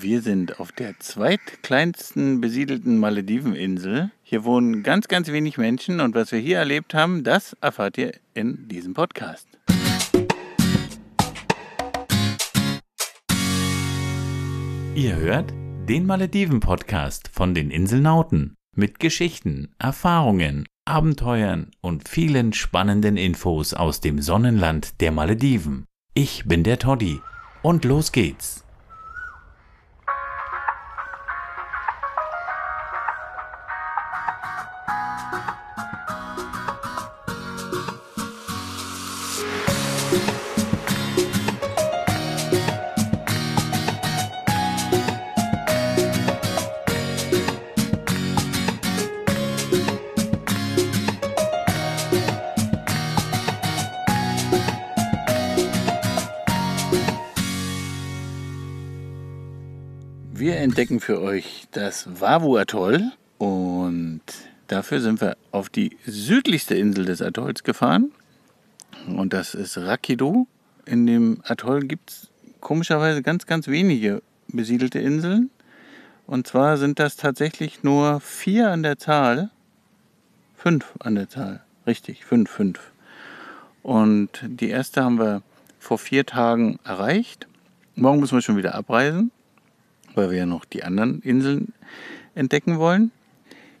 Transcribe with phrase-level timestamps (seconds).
[0.00, 4.12] Wir sind auf der zweitkleinsten besiedelten Malediveninsel.
[4.22, 8.12] Hier wohnen ganz, ganz wenig Menschen und was wir hier erlebt haben, das erfahrt ihr
[8.32, 9.48] in diesem Podcast.
[14.94, 15.52] Ihr hört
[15.88, 24.22] den Malediven-Podcast von den Inselnauten mit Geschichten, Erfahrungen, Abenteuern und vielen spannenden Infos aus dem
[24.22, 25.86] Sonnenland der Malediven.
[26.14, 27.20] Ich bin der Toddy
[27.62, 28.64] und los geht's.
[61.08, 64.20] Für euch das Wavu-Atoll und
[64.66, 68.12] dafür sind wir auf die südlichste Insel des Atolls gefahren
[69.06, 70.46] und das ist Rakido.
[70.84, 72.28] In dem Atoll gibt es
[72.60, 75.48] komischerweise ganz, ganz wenige besiedelte Inseln
[76.26, 79.48] und zwar sind das tatsächlich nur vier an der Zahl,
[80.58, 82.92] fünf an der Zahl, richtig, fünf, fünf.
[83.82, 85.40] Und die erste haben wir
[85.78, 87.46] vor vier Tagen erreicht.
[87.94, 89.30] Morgen müssen wir schon wieder abreisen
[90.14, 91.72] weil wir ja noch die anderen Inseln
[92.34, 93.10] entdecken wollen.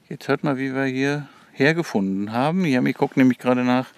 [0.08, 2.64] Jetzt hört mal, wie wir hier hergefunden haben.
[2.64, 3.88] Hier, ich gucke nämlich gerade nach,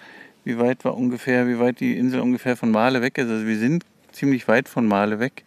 [0.43, 3.29] wie weit war ungefähr, wie weit die Insel ungefähr von Male weg ist.
[3.29, 5.43] Also wir sind ziemlich weit von Male weg.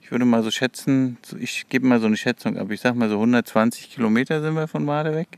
[0.00, 2.70] Ich würde mal so schätzen, ich gebe mal so eine Schätzung ab.
[2.70, 5.28] Ich sag mal so 120 Kilometer sind wir von Male weg.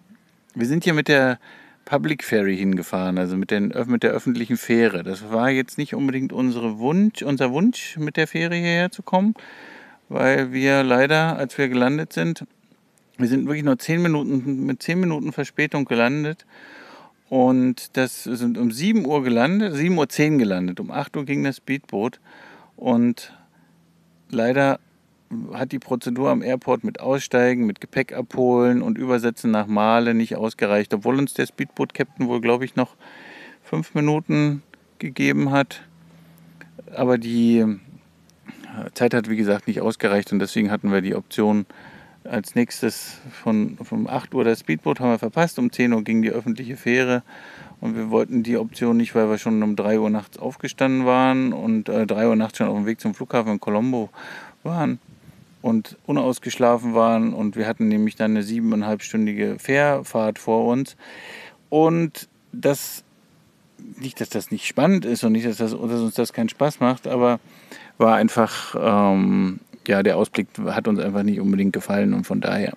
[0.54, 1.38] Wir sind hier mit der
[1.84, 5.02] Public Ferry hingefahren, also mit, den, mit der öffentlichen Fähre.
[5.02, 9.34] Das war jetzt nicht unbedingt unsere Wunsch, unser Wunsch, mit der Fähre hierher zu kommen
[10.12, 12.44] weil wir leider, als wir gelandet sind,
[13.16, 16.44] wir sind wirklich nur zehn Minuten, mit zehn Minuten Verspätung gelandet.
[17.28, 20.80] Und das sind um 7 Uhr gelandet, 7.10 Uhr gelandet.
[20.80, 22.20] Um 8 Uhr ging das Speedboot.
[22.76, 23.32] Und
[24.30, 24.80] leider
[25.54, 30.36] hat die Prozedur am Airport mit Aussteigen, mit Gepäck abholen und Übersetzen nach Male nicht
[30.36, 30.92] ausgereicht.
[30.92, 32.96] Obwohl uns der Speedboot-Captain wohl, glaube ich, noch
[33.62, 34.62] fünf Minuten
[34.98, 35.80] gegeben hat.
[36.94, 37.78] Aber die
[38.94, 41.66] Zeit hat, wie gesagt, nicht ausgereicht und deswegen hatten wir die Option
[42.24, 46.22] als nächstes von, von 8 Uhr das Speedboot haben wir verpasst, um 10 Uhr ging
[46.22, 47.22] die öffentliche Fähre
[47.80, 51.52] und wir wollten die Option nicht, weil wir schon um 3 Uhr nachts aufgestanden waren
[51.52, 54.10] und äh, 3 Uhr nachts schon auf dem Weg zum Flughafen in Colombo
[54.62, 55.00] waren
[55.62, 60.96] und unausgeschlafen waren und wir hatten nämlich dann eine siebeneinhalbstündige Fährfahrt vor uns
[61.70, 63.04] und das
[63.98, 66.80] nicht, dass das nicht spannend ist und nicht, dass, das, dass uns das keinen Spaß
[66.80, 67.40] macht, aber
[68.02, 72.74] war einfach, ähm, ja, der Ausblick hat uns einfach nicht unbedingt gefallen und von daher.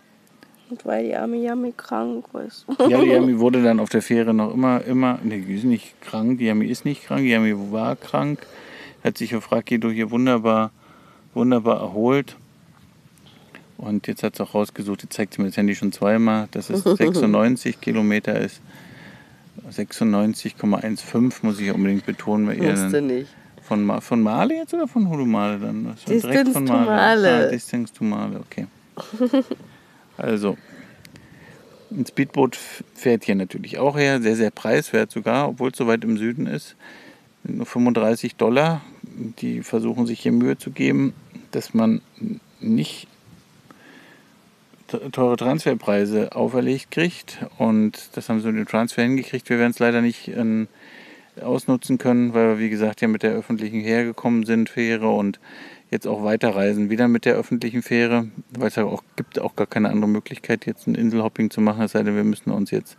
[0.70, 2.66] Und weil die arme Yami krank ist.
[2.80, 6.00] Ja, die Yami wurde dann auf der Fähre noch immer, immer, ne, die ist nicht
[6.02, 8.40] krank, die Yami ist nicht krank, die Yami war krank,
[9.04, 10.72] hat sich auf Rakido hier wunderbar,
[11.34, 12.38] wunderbar erholt.
[13.78, 16.70] Und jetzt hat sie auch rausgesucht, jetzt zeigt sie mir das Handy schon zweimal, dass
[16.70, 18.62] es 96 Kilometer ist.
[19.70, 22.48] 96,15 muss ich unbedingt betonen.
[22.48, 23.28] Weil Wusste nicht.
[23.68, 25.86] Von, von Male jetzt oder von Hulumale dann?
[25.86, 26.86] Das Distance von Male.
[26.86, 27.48] Male.
[27.48, 28.68] Ah, Distance to Male, okay.
[30.18, 30.56] also,
[31.90, 32.56] ein Speedboot
[32.94, 36.46] fährt hier natürlich auch her, sehr, sehr preiswert sogar, obwohl es so weit im Süden
[36.46, 36.76] ist.
[37.44, 38.82] Nur 35 Dollar.
[39.40, 41.14] Die versuchen sich hier Mühe zu geben,
[41.52, 42.02] dass man
[42.60, 43.08] nicht
[45.12, 47.40] teure Transferpreise auferlegt kriegt.
[47.58, 49.50] Und das haben sie mit dem Transfer hingekriegt.
[49.50, 50.68] Wir werden es leider nicht in
[51.42, 55.40] ausnutzen können, weil wir, wie gesagt, ja mit der öffentlichen hergekommen sind, Fähre und
[55.92, 59.68] jetzt auch weiterreisen, wieder mit der öffentlichen Fähre, weil es ja auch gibt auch gar
[59.68, 62.98] keine andere Möglichkeit, jetzt ein Inselhopping zu machen, es sei denn, wir müssen uns jetzt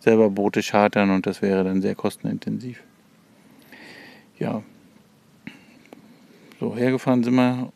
[0.00, 2.82] selber Boote chartern und das wäre dann sehr kostenintensiv.
[4.38, 4.62] Ja,
[6.60, 7.72] so hergefahren sind wir.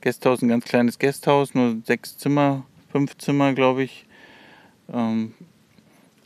[0.00, 4.06] Gästhaus, ein ganz kleines Gästhaus, nur sechs Zimmer, fünf Zimmer, glaube ich.
[4.92, 5.34] Ähm,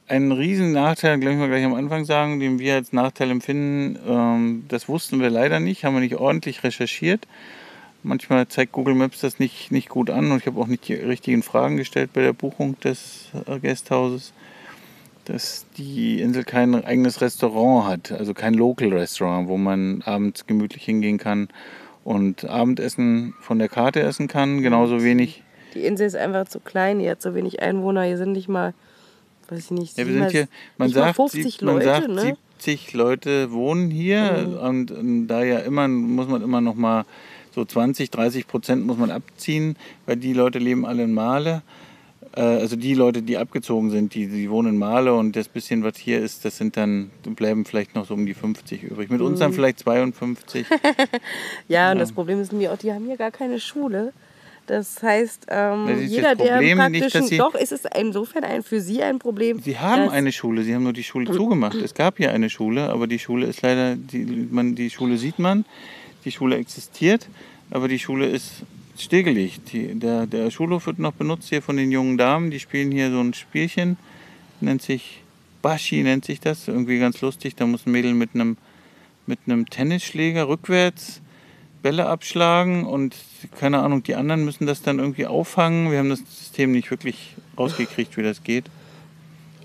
[0.06, 4.64] ein riesen Nachteil, gleich mal gleich am Anfang sagen, den wir als Nachteil empfinden, ähm,
[4.68, 7.26] das wussten wir leider nicht, haben wir nicht ordentlich recherchiert.
[8.02, 10.94] Manchmal zeigt Google Maps das nicht, nicht gut an und ich habe auch nicht die
[10.94, 14.34] richtigen Fragen gestellt bei der Buchung des äh, Gasthauses,
[15.24, 20.84] dass die Insel kein eigenes Restaurant hat, also kein Local Restaurant, wo man abends gemütlich
[20.84, 21.48] hingehen kann
[22.04, 25.42] und Abendessen von der Karte essen kann, genauso wenig.
[25.72, 28.74] Die Insel ist einfach zu klein, die hat so wenig Einwohner, hier sind nicht mal
[29.50, 30.48] weiß ich nicht, ja, wir sind hier,
[30.78, 32.36] man sagt, 50 man Leute, sagt ne?
[32.58, 34.56] 70 Leute wohnen hier mhm.
[34.56, 37.04] und, und, da ja immer, muss man immer noch mal
[37.54, 39.76] so 20, 30 Prozent muss man abziehen,
[40.06, 41.62] weil die Leute leben alle in Male.
[42.36, 45.84] Äh, also die Leute, die abgezogen sind, die, die wohnen in Male und das bisschen,
[45.84, 49.10] was hier ist, das sind dann, bleiben vielleicht noch so um die 50 übrig.
[49.10, 49.54] Mit uns dann Mhm.
[49.54, 50.66] vielleicht 52.
[51.68, 54.12] Ja, und das Problem ist mir auch, die haben hier gar keine Schule.
[54.66, 58.80] Das heißt, ähm, Das jeder, das Problem der praktisch, doch, ist es insofern ein, für
[58.80, 59.60] sie ein Problem.
[59.60, 61.76] Sie haben eine Schule, sie haben nur die Schule zugemacht.
[61.76, 65.38] Es gab hier eine Schule, aber die Schule ist leider, die, man, die Schule sieht
[65.38, 65.66] man,
[66.24, 67.28] die Schule existiert,
[67.70, 68.62] aber die Schule ist
[68.96, 69.72] stillgelegt.
[69.72, 73.10] Die, der, der Schulhof wird noch benutzt hier von den jungen Damen, die spielen hier
[73.10, 73.98] so ein Spielchen,
[74.60, 75.20] nennt sich
[75.60, 77.54] Bashi, nennt sich das, irgendwie ganz lustig.
[77.56, 78.56] Da muss ein Mädel mit einem,
[79.26, 81.20] mit einem Tennisschläger rückwärts
[81.84, 83.14] Bälle abschlagen und
[83.60, 85.92] keine Ahnung, die anderen müssen das dann irgendwie auffangen.
[85.92, 88.64] Wir haben das System nicht wirklich rausgekriegt, wie das geht.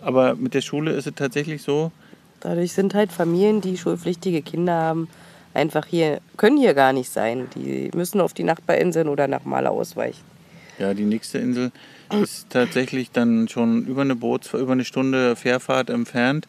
[0.01, 1.92] Aber mit der Schule ist es tatsächlich so,
[2.39, 5.07] Dadurch sind halt Familien, die schulpflichtige Kinder haben,
[5.54, 7.48] einfach hier, können hier gar nicht sein.
[7.56, 10.24] Die müssen auf die Nachbarinseln oder nach Maler ausweichen.
[10.80, 11.72] Ja, die nächste Insel
[12.24, 16.48] ist tatsächlich dann schon über eine Boots über eine Stunde Fährfahrt entfernt.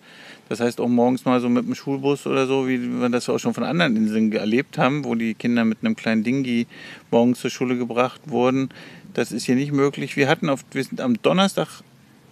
[0.48, 3.38] Das heißt auch morgens mal so mit dem Schulbus oder so, wie wir das auch
[3.38, 6.66] schon von anderen Inseln erlebt haben, wo die Kinder mit einem kleinen Dingi
[7.10, 8.70] morgens zur Schule gebracht wurden.
[9.14, 10.16] Das ist hier nicht möglich.
[10.16, 11.82] Wir hatten auf, wir sind am Donnerstag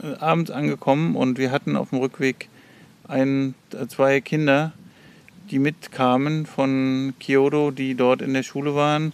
[0.02, 2.48] äh, angekommen und wir hatten auf dem Rückweg
[3.06, 3.54] ein,
[3.88, 4.72] zwei Kinder,
[5.50, 9.12] die mitkamen von Kyoto, die dort in der Schule waren.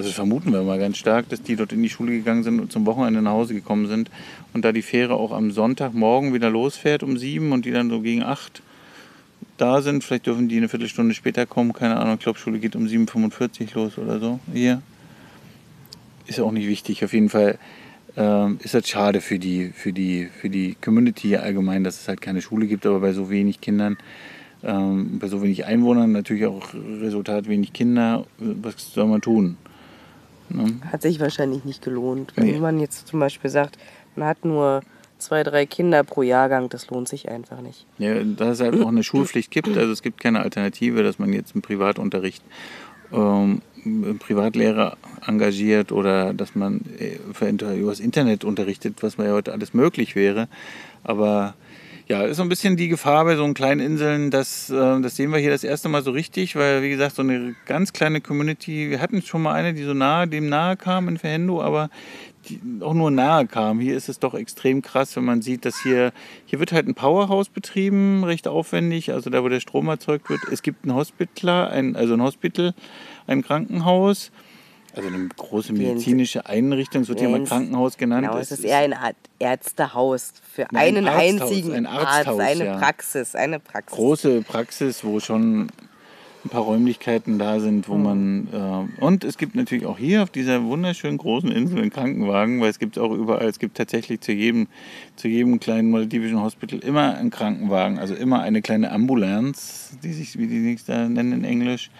[0.00, 2.72] Also vermuten wir mal ganz stark, dass die dort in die Schule gegangen sind und
[2.72, 4.10] zum Wochenende nach Hause gekommen sind.
[4.54, 8.00] Und da die Fähre auch am Sonntagmorgen wieder losfährt um sieben und die dann so
[8.00, 8.62] gegen acht
[9.58, 12.76] da sind, vielleicht dürfen die eine Viertelstunde später kommen, keine Ahnung, ich glaube, Schule geht
[12.76, 14.80] um 7.45 los oder so hier.
[16.26, 17.04] Ist auch nicht wichtig.
[17.04, 17.58] Auf jeden Fall
[18.16, 22.22] ähm, ist das schade für die, für, die, für die Community allgemein, dass es halt
[22.22, 23.98] keine Schule gibt, aber bei so wenig Kindern,
[24.62, 28.24] ähm, bei so wenig Einwohnern natürlich auch Resultat wenig Kinder.
[28.38, 29.58] Was soll man tun?
[30.50, 30.80] Ne?
[30.92, 32.32] Hat sich wahrscheinlich nicht gelohnt.
[32.36, 32.58] Wenn Nee.
[32.58, 33.78] man jetzt zum Beispiel sagt,
[34.16, 34.82] man hat nur
[35.18, 37.86] zwei, drei Kinder pro Jahrgang, das lohnt sich einfach nicht.
[37.98, 41.32] Ja, da es halt auch eine Schulpflicht gibt, also es gibt keine Alternative, dass man
[41.32, 42.42] jetzt im Privatunterricht
[43.12, 47.16] ähm, einen Privatlehrer engagiert oder dass man äh,
[47.76, 50.48] über das Internet unterrichtet, was man ja heute alles möglich wäre.
[51.04, 51.54] Aber
[52.10, 55.14] ja, ist so ein bisschen die Gefahr bei so einen kleinen Inseln, dass, äh, das
[55.14, 58.20] sehen wir hier das erste Mal so richtig, weil wie gesagt, so eine ganz kleine
[58.20, 61.88] Community, wir hatten schon mal eine, die so nahe, dem nahe kam in Verhendo, aber
[62.48, 63.78] die auch nur nahe kam.
[63.78, 66.12] Hier ist es doch extrem krass, wenn man sieht, dass hier,
[66.46, 70.40] hier wird halt ein Powerhouse betrieben, recht aufwendig, also da, wo der Strom erzeugt wird.
[70.50, 72.74] Es gibt ein Hospital, ein, also ein Hospital,
[73.28, 74.32] ein Krankenhaus,
[74.94, 78.26] also eine große medizinische Einrichtung, es wird mal Jens, Krankenhaus genannt.
[78.26, 78.94] Genau, es ist eher ein
[79.38, 82.78] Ärztehaus für Nein, einen ein einzigen ein Arzt, Arzthaus, eine ja.
[82.78, 83.96] Praxis, eine Praxis.
[83.96, 85.68] große Praxis, wo schon
[86.44, 90.30] ein paar Räumlichkeiten da sind, wo man äh, und es gibt natürlich auch hier auf
[90.30, 94.32] dieser wunderschönen großen Insel einen Krankenwagen, weil es gibt auch überall, es gibt tatsächlich zu
[94.32, 94.66] jedem
[95.16, 100.38] zu jedem kleinen maledivischen Hospital immer einen Krankenwagen, also immer eine kleine Ambulanz, die sich
[100.38, 101.90] wie die sich da nennen in Englisch.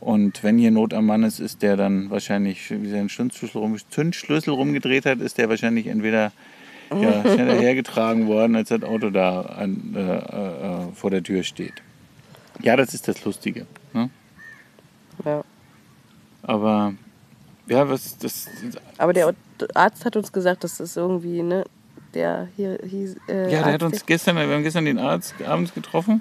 [0.00, 3.76] Und wenn hier Not am Mann ist, ist der dann wahrscheinlich, wie sein Zündschlüssel, rum,
[3.90, 6.32] Zündschlüssel rumgedreht hat, ist der wahrscheinlich entweder
[6.90, 11.74] ja, schneller hergetragen worden, als das Auto da an, äh, äh, vor der Tür steht.
[12.62, 13.66] Ja, das ist das Lustige.
[13.92, 14.10] Ne?
[15.24, 15.44] Ja.
[16.42, 16.94] Aber
[17.66, 18.46] ja, was das.
[18.98, 19.34] Aber der
[19.74, 21.64] Arzt hat uns gesagt, das ist irgendwie, ne,
[22.14, 23.16] der hier hieß.
[23.28, 26.20] Äh, Ja, der Arzt, hat uns gestern, wir haben gestern den Arzt abends getroffen.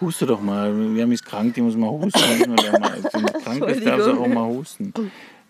[0.00, 0.94] Huste doch mal.
[0.94, 2.20] Wir haben ist krank, die muss mal husten.
[2.20, 4.94] Wenn die krank ist, darf sie auch mal husten.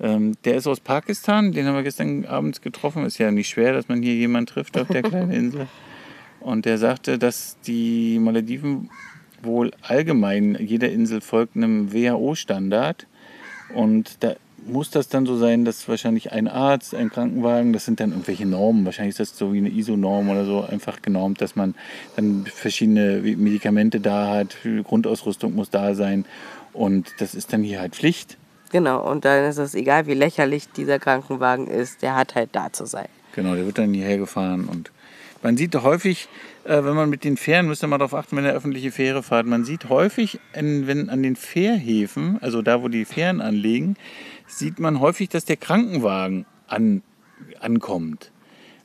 [0.00, 3.04] Ähm, der ist aus Pakistan, den haben wir gestern abends getroffen.
[3.04, 5.68] Ist ja nicht schwer, dass man hier jemanden trifft auf der kleinen Insel.
[6.40, 8.88] Und der sagte, dass die Malediven
[9.42, 13.06] wohl allgemein, jede Insel folgt einem WHO-Standard.
[13.74, 14.34] Und da
[14.66, 18.46] muss das dann so sein, dass wahrscheinlich ein Arzt, ein Krankenwagen, das sind dann irgendwelche
[18.46, 18.84] Normen.
[18.84, 21.74] Wahrscheinlich ist das so wie eine ISO-Norm oder so einfach genormt, dass man
[22.16, 26.24] dann verschiedene Medikamente da hat, Grundausrüstung muss da sein.
[26.72, 28.36] Und das ist dann hier halt Pflicht.
[28.70, 32.72] Genau, und dann ist es egal, wie lächerlich dieser Krankenwagen ist, der hat halt da
[32.72, 33.08] zu sein.
[33.34, 34.92] Genau, der wird dann hierher gefahren und
[35.42, 36.28] man sieht häufig,
[36.64, 39.22] äh, wenn man mit den Fähren, müsst ihr mal darauf achten, wenn ihr öffentliche Fähre
[39.22, 43.96] fahrt, man sieht häufig, wenn an den Fährhäfen, also da, wo die Fähren anlegen,
[44.50, 47.02] sieht man häufig, dass der Krankenwagen an,
[47.60, 48.32] ankommt.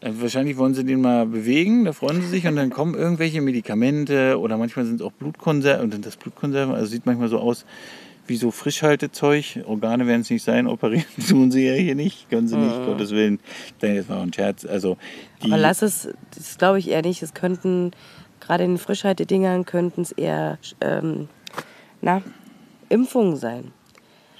[0.01, 3.41] Also wahrscheinlich wollen sie den mal bewegen, da freuen sie sich und dann kommen irgendwelche
[3.41, 7.39] Medikamente oder manchmal sind es auch Blutkonserven und sind das Blutkonserven, also sieht manchmal so
[7.39, 7.65] aus
[8.27, 9.63] wie so Frischhaltezeug.
[9.65, 13.11] Organe werden es nicht sein, operieren tun sie ja hier nicht, können sie nicht, Gottes
[13.11, 13.39] Willen.
[13.81, 14.65] Nein, das war ein Scherz.
[14.65, 14.97] Also
[15.43, 17.21] Aber lass es, das glaube ich eher nicht.
[17.21, 17.91] Es könnten,
[18.39, 21.29] gerade in den Frischhaltedingern, könnten es eher, ähm,
[22.01, 22.21] na,
[22.89, 23.71] Impfungen sein.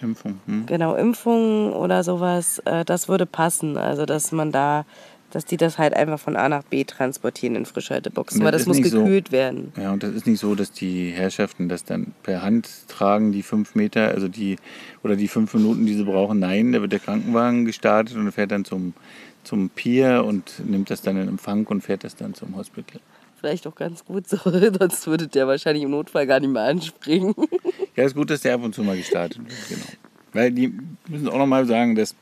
[0.05, 0.39] Impfung.
[0.45, 0.65] Hm.
[0.67, 3.77] Genau, Impfungen oder sowas, äh, das würde passen.
[3.77, 4.85] Also, dass man da,
[5.31, 8.77] dass die das halt einfach von A nach B transportieren in Frischhalteboxen, weil das muss
[8.77, 9.73] nicht so- gekühlt werden.
[9.75, 13.43] Ja, und das ist nicht so, dass die Herrschaften das dann per Hand tragen, die
[13.43, 14.55] fünf Meter, also die,
[15.03, 16.39] oder die fünf Minuten, die sie brauchen.
[16.39, 18.93] Nein, da wird der Krankenwagen gestartet und fährt dann zum,
[19.43, 23.01] zum Pier und nimmt das dann in Empfang und fährt das dann zum Hospital.
[23.39, 27.33] Vielleicht auch ganz gut so, sonst würde der wahrscheinlich im Notfall gar nicht mehr anspringen.
[27.95, 29.85] Ja, ist gut, dass der ab und zu mal gestartet wird, genau.
[30.33, 30.73] Weil die
[31.09, 32.15] müssen auch nochmal sagen, dass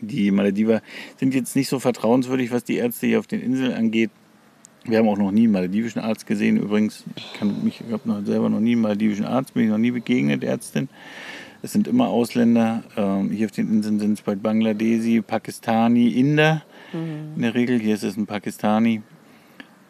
[0.00, 0.80] die Malediver
[1.18, 4.10] sind jetzt nicht so vertrauenswürdig, was die Ärzte hier auf den Inseln angeht.
[4.84, 6.56] Wir haben auch noch nie einen maledivischen Arzt gesehen.
[6.56, 9.70] Übrigens, ich, kann mich- ich habe noch selber noch nie einen maledivischen Arzt, bin ich
[9.70, 10.88] noch nie begegnet, Ärztin.
[11.62, 12.84] Es sind immer Ausländer.
[12.96, 16.62] Ähm, hier auf den Inseln sind es bald Bangladesi, Pakistani, Inder.
[16.92, 19.02] In der Regel hier ist es ein Pakistani.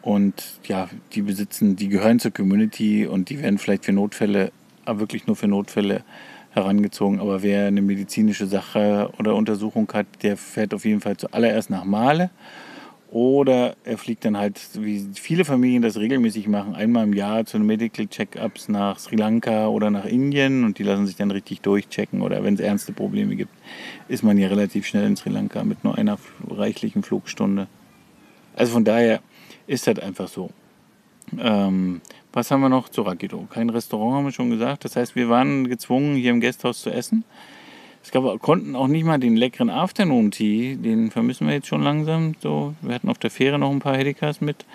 [0.01, 4.51] Und ja, die besitzen, die gehören zur Community und die werden vielleicht für Notfälle,
[4.85, 6.03] aber wirklich nur für Notfälle
[6.51, 7.19] herangezogen.
[7.19, 11.83] Aber wer eine medizinische Sache oder Untersuchung hat, der fährt auf jeden Fall zuallererst nach
[11.83, 12.29] Male.
[13.11, 17.57] Oder er fliegt dann halt, wie viele Familien das regelmäßig machen, einmal im Jahr zu
[17.57, 21.61] den Medical Check-ups nach Sri Lanka oder nach Indien und die lassen sich dann richtig
[21.61, 22.21] durchchecken.
[22.21, 23.51] Oder wenn es ernste Probleme gibt,
[24.09, 27.67] ist man ja relativ schnell in Sri Lanka mit nur einer reichlichen Flugstunde.
[28.55, 29.21] Also von daher
[29.69, 30.49] ist das einfach so.
[31.37, 32.01] Ähm,
[32.33, 33.47] was haben wir noch zu Rakido?
[33.51, 34.83] Kein Restaurant haben wir schon gesagt.
[34.83, 37.23] Das heißt, wir waren gezwungen, hier im Gasthaus zu essen.
[38.03, 41.83] Es gab, konnten auch nicht mal den leckeren Afternoon Tea, den vermissen wir jetzt schon
[41.83, 42.33] langsam.
[42.39, 44.65] So, wir hatten auf der Fähre noch ein paar Hedikas mit.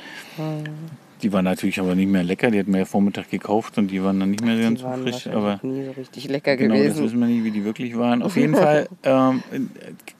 [1.22, 2.50] Die waren natürlich aber nicht mehr lecker.
[2.50, 4.90] Die hatten wir ja Vormittag gekauft und die waren dann nicht mehr ganz Die so
[4.92, 5.26] frisch.
[5.26, 7.04] wahrscheinlich Aber nie so richtig lecker Genau, das gewesen.
[7.04, 8.22] wissen wir nicht, wie die wirklich waren.
[8.22, 9.42] Auf jeden Fall ähm,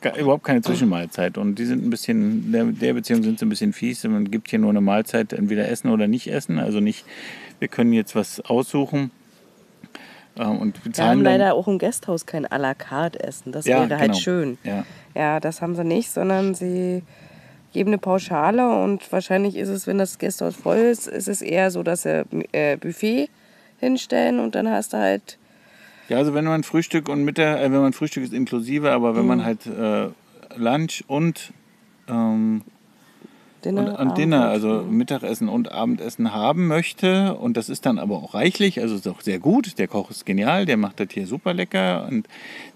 [0.02, 1.36] äh, überhaupt keine Zwischenmahlzeit.
[1.36, 4.04] Und die sind ein bisschen, der, der Beziehung sind sie ein bisschen fies.
[4.04, 6.58] Man gibt hier nur eine Mahlzeit, entweder essen oder nicht essen.
[6.58, 7.04] Also nicht,
[7.58, 9.10] wir können jetzt was aussuchen.
[10.38, 13.52] Ähm, und Wir haben leider auch im Gasthaus kein à la carte Essen.
[13.52, 14.20] Das Ja, wäre halt genau.
[14.22, 14.58] schön.
[14.64, 14.84] Ja,
[15.14, 17.02] Ja, das haben sie nicht, sondern sie
[17.74, 21.70] geben eine Pauschale und wahrscheinlich ist es, wenn das Gasthaus voll ist, ist es eher
[21.70, 23.28] so, dass sie äh, Buffet
[23.80, 25.36] hinstellen und dann hast du halt
[26.08, 29.22] ja, also wenn man Frühstück und Mittag, äh, wenn man Frühstück ist inklusive, aber wenn
[29.22, 29.28] Mhm.
[29.28, 30.08] man halt äh,
[30.56, 31.52] Lunch und
[32.08, 32.62] ähm,
[33.64, 33.98] Dinner.
[33.98, 37.34] und, und Dinner, also Mittagessen und Abendessen haben möchte.
[37.34, 39.78] Und das ist dann aber auch reichlich, also ist auch sehr gut.
[39.78, 42.06] Der Koch ist genial, der macht das hier super lecker.
[42.10, 42.28] Und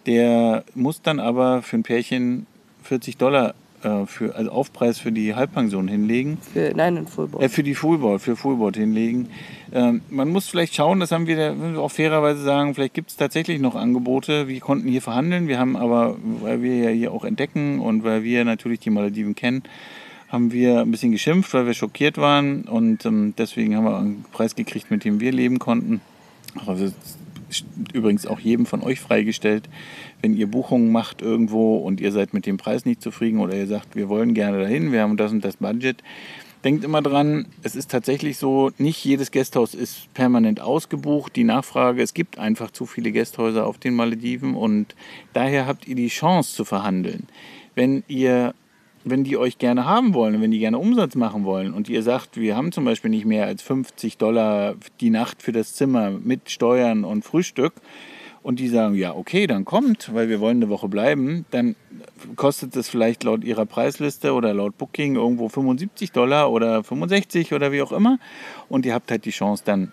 [0.07, 2.47] der muss dann aber für ein Pärchen
[2.85, 6.38] 40 Dollar äh, für, also Aufpreis für die Halbpension hinlegen.
[6.52, 7.44] Für, nein, ein Fullboard.
[7.44, 9.28] Äh, für die Fullboard, für Fullboard hinlegen.
[9.73, 12.94] Ähm, man muss vielleicht schauen, das haben wir, da müssen wir auch fairerweise sagen, vielleicht
[12.94, 14.49] gibt es tatsächlich noch Angebote.
[14.49, 18.23] Wir konnten hier verhandeln, wir haben aber, weil wir ja hier auch entdecken und weil
[18.25, 19.62] wir natürlich die Malediven kennen,
[20.28, 24.25] haben wir ein bisschen geschimpft, weil wir schockiert waren und ähm, deswegen haben wir einen
[24.32, 26.00] Preis gekriegt, mit dem wir leben konnten.
[26.66, 26.92] Also
[27.93, 29.69] übrigens auch jedem von euch freigestellt,
[30.21, 33.67] wenn ihr Buchungen macht irgendwo und ihr seid mit dem Preis nicht zufrieden oder ihr
[33.67, 36.02] sagt, wir wollen gerne dahin, wir haben das und das Budget.
[36.64, 41.37] Denkt immer dran, es ist tatsächlich so, nicht jedes Gasthaus ist permanent ausgebucht.
[41.37, 44.97] Die Nachfrage, es gibt einfach zu viele Gasthäuser auf den Malediven und
[45.35, 47.28] daher habt ihr die Chance zu verhandeln.
[47.76, 48.55] Wenn ihr
[49.05, 52.37] wenn die euch gerne haben wollen, wenn die gerne Umsatz machen wollen und ihr sagt,
[52.37, 56.50] wir haben zum Beispiel nicht mehr als 50 Dollar die Nacht für das Zimmer mit
[56.50, 57.75] Steuern und Frühstück
[58.43, 61.76] und die sagen, ja, okay, dann kommt, weil wir wollen eine Woche bleiben, dann
[62.37, 67.73] kostet es vielleicht laut ihrer Preisliste oder laut Booking irgendwo 75 Dollar oder 65 oder
[67.73, 68.19] wie auch immer
[68.69, 69.93] und ihr habt halt die Chance dann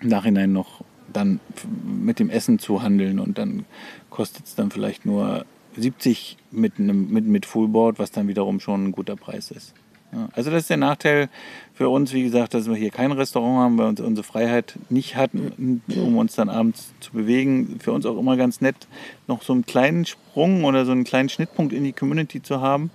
[0.00, 1.40] im Nachhinein noch dann
[1.84, 3.64] mit dem Essen zu handeln und dann
[4.10, 5.44] kostet es dann vielleicht nur
[5.76, 9.74] 70 mit, einem, mit, mit Fullboard, was dann wiederum schon ein guter Preis ist.
[10.12, 11.28] Ja, also das ist der Nachteil
[11.72, 15.14] für uns, wie gesagt, dass wir hier kein Restaurant haben, weil uns unsere Freiheit nicht
[15.14, 17.78] hatten, um uns dann abends zu bewegen.
[17.80, 18.88] Für uns auch immer ganz nett,
[19.28, 22.90] noch so einen kleinen Sprung oder so einen kleinen Schnittpunkt in die Community zu haben,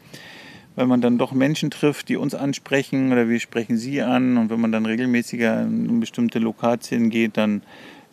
[0.75, 4.49] weil man dann doch Menschen trifft, die uns ansprechen oder wir sprechen sie an und
[4.49, 7.61] wenn man dann regelmäßiger in bestimmte Lokatien geht, dann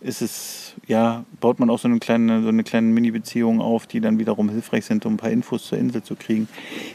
[0.03, 4.01] ist es, ja, baut man auch so eine kleine, so eine kleine Mini-Beziehung auf, die
[4.01, 6.49] dann wiederum hilfreich sind, um ein paar Infos zur Insel zu kriegen.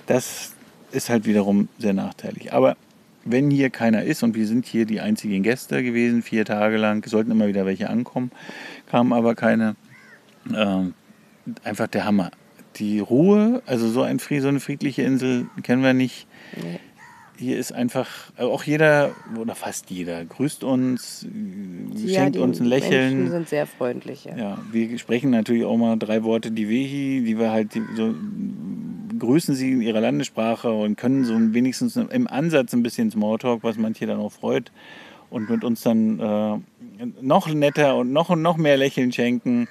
[0.05, 0.53] Das
[0.91, 2.53] ist halt wiederum sehr nachteilig.
[2.53, 2.75] Aber
[3.23, 7.07] wenn hier keiner ist und wir sind hier die einzigen Gäste gewesen, vier Tage lang,
[7.07, 8.31] sollten immer wieder welche ankommen,
[8.89, 9.75] kamen aber keine.
[10.53, 10.93] Ähm,
[11.63, 12.31] einfach der Hammer.
[12.77, 16.27] Die Ruhe, also so, ein, so eine friedliche Insel kennen wir nicht.
[16.55, 16.79] Nee.
[17.37, 22.59] Hier ist einfach, also auch jeder, oder fast jeder, grüßt uns, äh, Ja, schenkt uns
[22.59, 23.17] ein Lächeln.
[23.17, 24.25] Menschen sind sehr freundlich.
[24.25, 24.37] Ja.
[24.37, 28.13] Ja, wir sprechen natürlich auch mal drei Worte die Wehi, die wir halt so
[29.19, 33.77] grüßen sie in ihrer Landessprache und können so wenigstens im Ansatz ein bisschen Smalltalk, was
[33.77, 34.71] manche dann auch freut
[35.29, 39.67] und mit uns dann äh, noch netter und noch und noch mehr Lächeln schenken.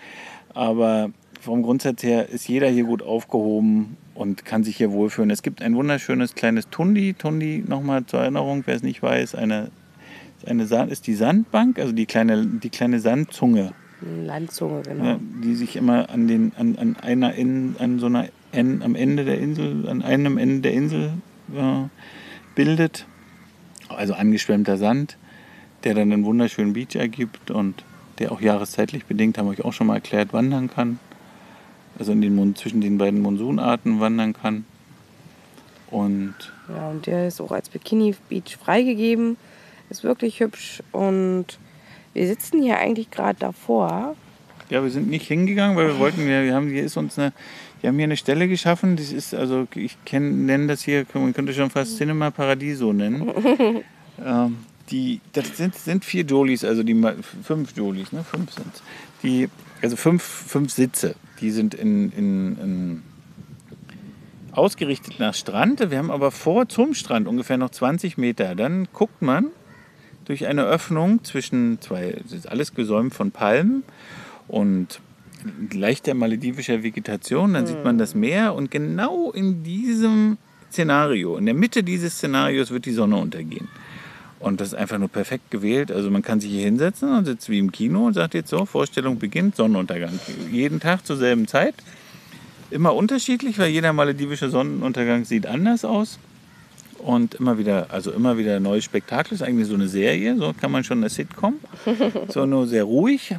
[0.53, 5.31] Aber vom Grundsatz her ist jeder hier gut aufgehoben und kann sich hier wohlfühlen.
[5.31, 7.15] Es gibt ein wunderschönes kleines Tundi.
[7.15, 9.71] Tundi, nochmal zur Erinnerung, wer es nicht weiß, eine,
[10.47, 13.73] eine Sand, ist die Sandbank, also die kleine, die kleine Sandzunge.
[14.01, 15.19] Landzunge, genau.
[15.43, 19.25] Die sich immer an, den, an, an einer in, an so einer en, am Ende
[19.25, 21.11] der Insel, an einem Ende der Insel
[21.55, 21.89] äh,
[22.55, 23.07] bildet.
[23.89, 25.17] Also angeschwemmter Sand,
[25.85, 27.85] der dann einen wunderschönen Beach ergibt und
[28.19, 30.99] der auch jahreszeitlich bedingt, haben wir euch auch schon mal erklärt, wandern kann.
[31.99, 34.65] Also in den, zwischen den beiden Monsunarten wandern kann.
[35.91, 36.35] Und
[36.69, 39.37] ja, und der ist auch als Bikini Beach freigegeben.
[39.89, 41.59] Ist wirklich hübsch und
[42.13, 44.17] wir sitzen hier eigentlich gerade davor.
[44.69, 47.33] Ja, wir sind nicht hingegangen, weil wir wollten, wir, wir haben hier ist uns eine,
[47.81, 48.97] wir haben hier eine Stelle geschaffen.
[48.97, 53.31] Das ist also, ich nenne das hier, man könnte schon fast Cinema Paradiso nennen.
[54.25, 54.57] ähm,
[54.91, 57.01] die, das sind, sind vier Jolies, also die
[57.43, 58.25] fünf Jolies, ne?
[58.25, 58.83] Fünf sind
[59.23, 59.49] Die,
[59.87, 63.03] also fünf, fünf Sitze, die sind in, in, in
[64.51, 65.79] ausgerichtet nach Strand.
[65.93, 68.57] Wir haben aber vor zum Strand ungefähr noch 20 Meter.
[68.57, 69.47] Dann guckt man
[70.25, 73.85] durch eine Öffnung zwischen zwei, das ist alles gesäumt von Palmen
[74.49, 75.01] und
[75.73, 77.55] leichter maledivischer Vegetation.
[77.55, 80.37] Dann sieht man das Meer und genau in diesem
[80.73, 83.69] Szenario, in der Mitte dieses Szenarios wird die Sonne untergehen.
[84.39, 85.91] Und das ist einfach nur perfekt gewählt.
[85.91, 88.67] Also man kann sich hier hinsetzen und sitzt wie im Kino und sagt jetzt so,
[88.67, 90.19] Vorstellung beginnt, Sonnenuntergang.
[90.51, 91.75] Jeden Tag zur selben Zeit.
[92.71, 96.19] Immer unterschiedlich, weil jeder maledivische Sonnenuntergang sieht anders aus.
[96.99, 99.35] Und immer wieder, also immer wieder neues Spektakel.
[99.35, 101.61] Ist eigentlich so eine Serie, so kann man schon eine Sitcom.
[102.29, 103.37] So nur sehr ruhig.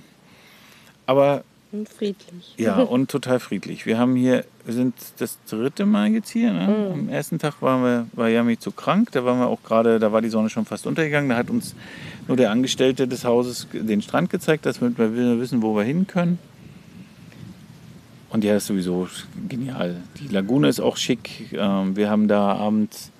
[1.05, 2.53] Aber und friedlich.
[2.57, 3.85] Ja, und total friedlich.
[3.85, 6.51] Wir haben hier, wir sind das dritte Mal jetzt hier.
[6.51, 6.67] Ne?
[6.67, 6.93] Mhm.
[6.93, 9.11] Am ersten Tag waren wir, war Yami zu krank.
[9.11, 11.29] Da waren wir auch gerade, da war die Sonne schon fast untergegangen.
[11.29, 11.75] Da hat uns
[12.27, 14.97] nur der Angestellte des Hauses den Strand gezeigt, dass wir
[15.39, 16.39] wissen, wo wir hin können.
[18.29, 19.07] Und ja, das ist sowieso
[19.47, 20.01] genial.
[20.19, 21.53] Die Lagune ist auch schick.
[21.53, 23.11] Ähm, wir haben da abends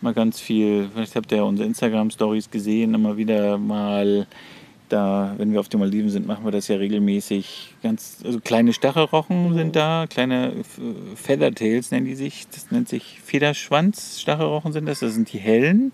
[0.00, 4.26] mal ganz viel, vielleicht habt ihr ja unsere Instagram-Stories gesehen, immer wieder mal
[4.88, 7.74] da, wenn wir auf den Maldiven sind, machen wir das ja regelmäßig.
[7.82, 10.52] Ganz, also kleine Stachelrochen sind da, kleine
[11.14, 12.46] Feathertails nennen die sich.
[12.48, 15.00] Das nennt sich Federschwanz-Stachelrochen sind das.
[15.00, 15.92] Das sind die hellen.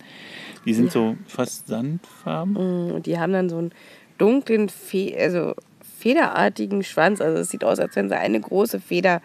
[0.64, 0.92] Die sind ja.
[0.92, 2.54] so fast sandfarben.
[2.54, 3.72] Mm, und die haben dann so einen
[4.18, 5.54] dunklen, Fe also
[5.98, 7.20] federartigen Schwanz.
[7.20, 9.20] Also es sieht aus, als wenn so eine große Feder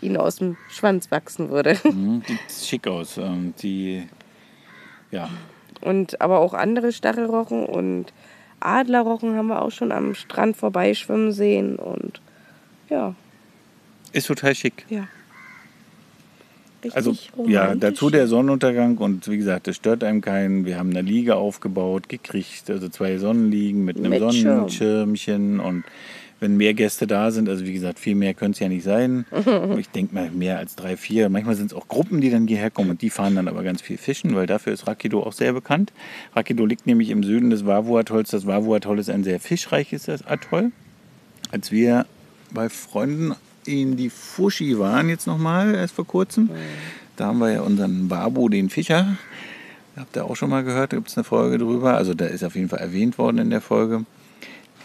[0.00, 1.78] ihnen aus dem Schwanz wachsen würde.
[1.84, 3.18] Mhm, sieht schick aus.
[3.18, 4.06] Ähm, die,
[5.10, 5.28] ja.
[5.80, 8.12] Und aber auch andere Stachelrochen und
[8.60, 12.20] Adlerrochen haben wir auch schon am Strand vorbeischwimmen sehen und
[12.88, 13.14] ja.
[14.12, 14.84] Ist total schick.
[14.88, 15.08] Ja.
[16.82, 17.14] Richtig also
[17.46, 20.64] ja, dazu der Sonnenuntergang und wie gesagt, das stört einem keinen.
[20.64, 25.84] Wir haben eine Liege aufgebaut, gekriegt, also zwei Sonnenliegen mit einem mit Sonnenschirmchen und
[26.40, 29.26] wenn mehr Gäste da sind, also wie gesagt, viel mehr können es ja nicht sein.
[29.78, 31.28] ich denke mal mehr als drei, vier.
[31.28, 33.82] Manchmal sind es auch Gruppen, die dann hierher kommen und die fahren dann aber ganz
[33.82, 35.92] viel fischen, weil dafür ist Rakido auch sehr bekannt.
[36.34, 38.30] Rakido liegt nämlich im Süden des Wavu-Atolls.
[38.30, 40.72] Das Wavu-Atoll ist ein sehr fischreiches Atoll.
[41.50, 42.06] Als wir
[42.52, 43.34] bei Freunden
[43.66, 46.50] in die Fushi waren, jetzt nochmal, erst vor kurzem,
[47.16, 49.18] da haben wir ja unseren Babu, den Fischer.
[49.96, 51.94] Habt ihr auch schon mal gehört, da gibt es eine Folge drüber.
[51.96, 54.06] Also da ist auf jeden Fall erwähnt worden in der Folge.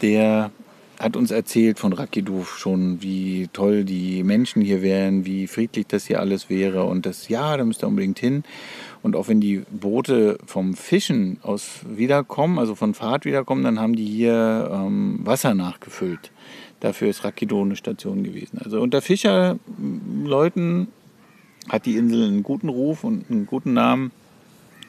[0.02, 0.50] Der
[0.98, 6.06] hat uns erzählt von Rakiduf schon, wie toll die Menschen hier wären, wie friedlich das
[6.06, 8.44] hier alles wäre und das, ja, da müsst ihr unbedingt hin.
[9.02, 13.94] Und auch wenn die Boote vom Fischen aus wiederkommen, also von Fahrt wiederkommen, dann haben
[13.94, 16.32] die hier ähm, Wasser nachgefüllt.
[16.80, 18.58] Dafür ist Rakido eine Station gewesen.
[18.62, 20.88] Also unter Fischerleuten
[21.68, 24.12] hat die Insel einen guten Ruf und einen guten Namen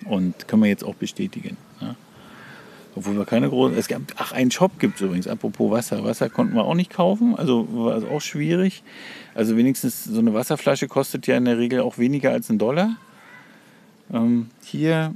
[0.06, 1.58] und können wir jetzt auch bestätigen.
[1.82, 1.96] Ja.
[2.98, 3.78] Obwohl wir keine großen.
[3.78, 6.04] Es gab, ach, einen Shop gibt es übrigens, apropos Wasser.
[6.04, 8.84] Wasser konnten wir auch nicht kaufen, also war es auch schwierig.
[9.36, 12.98] Also wenigstens so eine Wasserflasche kostet ja in der Regel auch weniger als ein Dollar.
[14.12, 15.14] Ähm, hier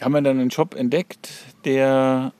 [0.00, 1.28] haben wir dann einen Shop entdeckt,
[1.66, 2.32] der,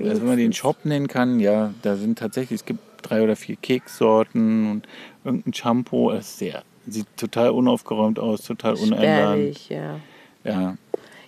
[0.00, 3.36] also wenn man den Shop nennen kann, ja, da sind tatsächlich, es gibt drei oder
[3.36, 4.88] vier Kekssorten und
[5.24, 6.10] irgendein Shampoo.
[6.10, 9.68] Das ist sehr, sieht total unaufgeräumt aus, total uneinladend.
[9.68, 10.00] ja.
[10.44, 10.76] Ja.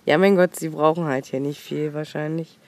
[0.07, 2.59] Ja, mein Gott, sie brauchen halt hier nicht viel wahrscheinlich.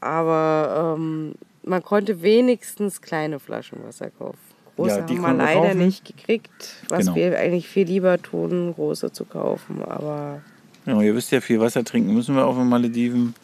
[0.00, 4.38] Aber ähm, man konnte wenigstens kleine Flaschen Wasser kaufen.
[4.76, 5.78] Große ja, haben wir leider kaufen.
[5.78, 7.14] nicht gekriegt, was genau.
[7.14, 9.82] wir eigentlich viel lieber tun, große zu kaufen.
[9.82, 10.42] Aber
[10.84, 13.34] ja, ihr wisst ja, viel Wasser trinken müssen wir auf den Malediven,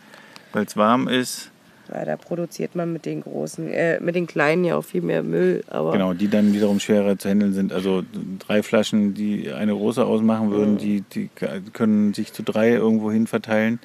[0.53, 1.51] weil es warm ist.
[1.93, 5.23] Weil da produziert man mit den großen, äh, mit den kleinen ja auch viel mehr
[5.23, 5.63] Müll.
[5.69, 7.71] Aber Genau, die dann wiederum schwerer zu handeln sind.
[7.71, 8.03] Also
[8.39, 11.29] drei Flaschen, die eine große ausmachen würden, die, die
[11.75, 13.79] können sich zu drei irgendwo hin verteilen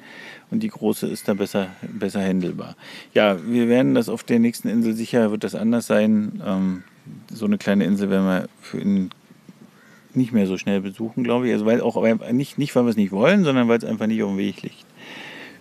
[0.50, 2.76] und die große ist da besser, besser handelbar.
[3.12, 6.40] Ja, wir werden das auf der nächsten Insel sicher, wird das anders sein.
[6.46, 6.84] Ähm,
[7.30, 9.10] so eine kleine Insel werden wir für ihn
[10.14, 11.52] nicht mehr so schnell besuchen, glaube ich.
[11.52, 14.22] Also weil auch nicht, nicht weil wir es nicht wollen, sondern weil es einfach nicht
[14.22, 14.87] auf dem Weg liegt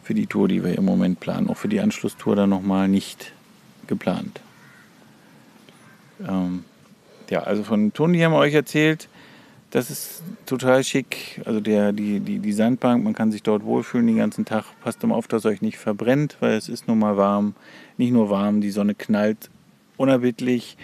[0.07, 1.49] für die Tour, die wir im Moment planen.
[1.49, 3.33] Auch für die Anschlusstour dann nochmal nicht
[3.87, 4.39] geplant.
[6.25, 6.63] Ähm,
[7.29, 9.09] ja, also von Toni haben wir euch erzählt,
[9.71, 11.41] das ist total schick.
[11.43, 14.63] Also der, die, die, die Sandbank, man kann sich dort wohlfühlen den ganzen Tag.
[14.81, 17.53] Passt immer auf, dass euch nicht verbrennt, weil es ist nun mal warm.
[17.97, 19.49] Nicht nur warm, die Sonne knallt
[19.97, 20.77] unerbittlich.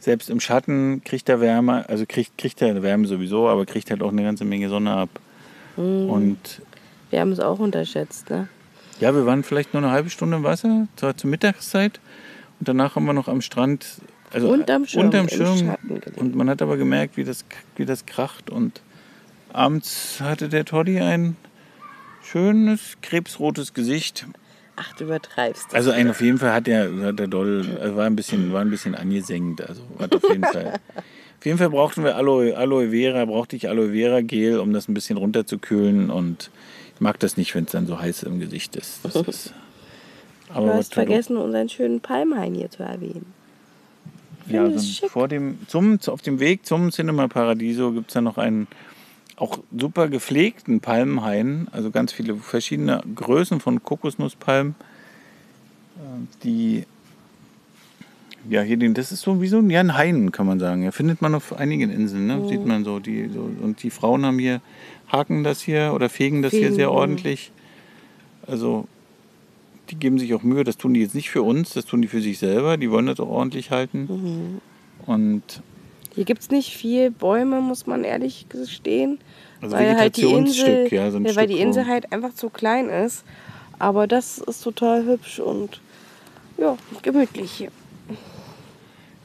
[0.00, 4.02] Selbst im Schatten kriegt er Wärme, also kriegt, kriegt er Wärme sowieso, aber kriegt halt
[4.02, 5.08] auch eine ganze Menge Sonne ab.
[5.78, 6.10] Mhm.
[6.10, 6.60] Und
[7.08, 8.48] wir haben es auch unterschätzt, ne?
[9.00, 12.00] Ja, wir waren vielleicht nur eine halbe Stunde im Wasser, zwar zur Mittagszeit.
[12.58, 13.86] Und danach haben wir noch am Strand,
[14.32, 15.76] also unterm Schirm, unterm Schirm
[16.16, 17.44] und man hat aber gemerkt, wie das,
[17.76, 18.48] wie das kracht.
[18.48, 18.80] Und
[19.52, 21.36] abends hatte der Toddy ein
[22.22, 24.26] schönes, krebsrotes Gesicht.
[24.76, 25.74] Ach, du übertreibst.
[25.74, 28.60] Also ein, auf jeden Fall hat er, hat er doll, also war ein bisschen, war
[28.60, 29.66] ein bisschen angesenkt.
[29.66, 30.80] Also hat auf jeden Fall.
[31.38, 34.88] Auf jeden Fall brauchten wir Aloe, Aloe Vera, brauchte ich Aloe Vera Gel, um das
[34.88, 36.10] ein bisschen runterzukühlen.
[36.10, 36.50] Und
[37.00, 39.04] mag das nicht, wenn es dann so heiß im Gesicht ist.
[39.04, 39.54] Das ist
[40.48, 43.26] aber Du hast vergessen, unseren schönen Palmhain hier zu erwähnen.
[44.48, 45.10] Ja, finde so es schick.
[45.10, 48.68] vor dem, zum, auf dem Weg zum Cinema Paradiso gibt es ja noch einen
[49.36, 54.74] auch super gepflegten Palmenhain, also ganz viele verschiedene Größen von Kokosnusspalmen,
[55.96, 56.84] äh, die
[58.48, 60.84] ja hier den, das ist so wie so ein, ja, ein Hain, kann man sagen.
[60.84, 62.48] Ja, findet man auf einigen Inseln, ne?
[62.48, 64.60] sieht man so, die so und die Frauen haben hier
[65.08, 66.90] haken das hier oder fegen das hier Fegen, sehr ja.
[66.90, 67.52] ordentlich.
[68.46, 68.86] Also
[69.90, 72.08] die geben sich auch Mühe, das tun die jetzt nicht für uns, das tun die
[72.08, 74.08] für sich selber, die wollen das auch ordentlich halten.
[74.08, 74.60] Mhm.
[75.06, 75.62] Und
[76.14, 79.18] Hier gibt es nicht viel Bäume, muss man ehrlich gestehen.
[79.60, 83.24] Also weil halt die Insel, ja, so weil die Insel halt einfach zu klein ist.
[83.78, 85.80] Aber das ist total hübsch und
[86.58, 87.70] ja, gemütlich hier.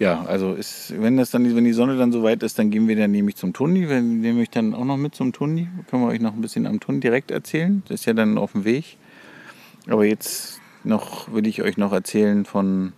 [0.01, 2.87] Ja, also ist, wenn das dann, wenn die Sonne dann so weit ist, dann gehen
[2.87, 3.87] wir dann nämlich zum Tundi.
[3.87, 5.67] Wir nehmen euch dann auch noch mit zum Tundi.
[5.91, 7.83] Können wir euch noch ein bisschen am Tundi direkt erzählen.
[7.87, 8.97] Das ist ja dann auf dem Weg.
[9.87, 12.93] Aber jetzt noch will ich euch noch erzählen von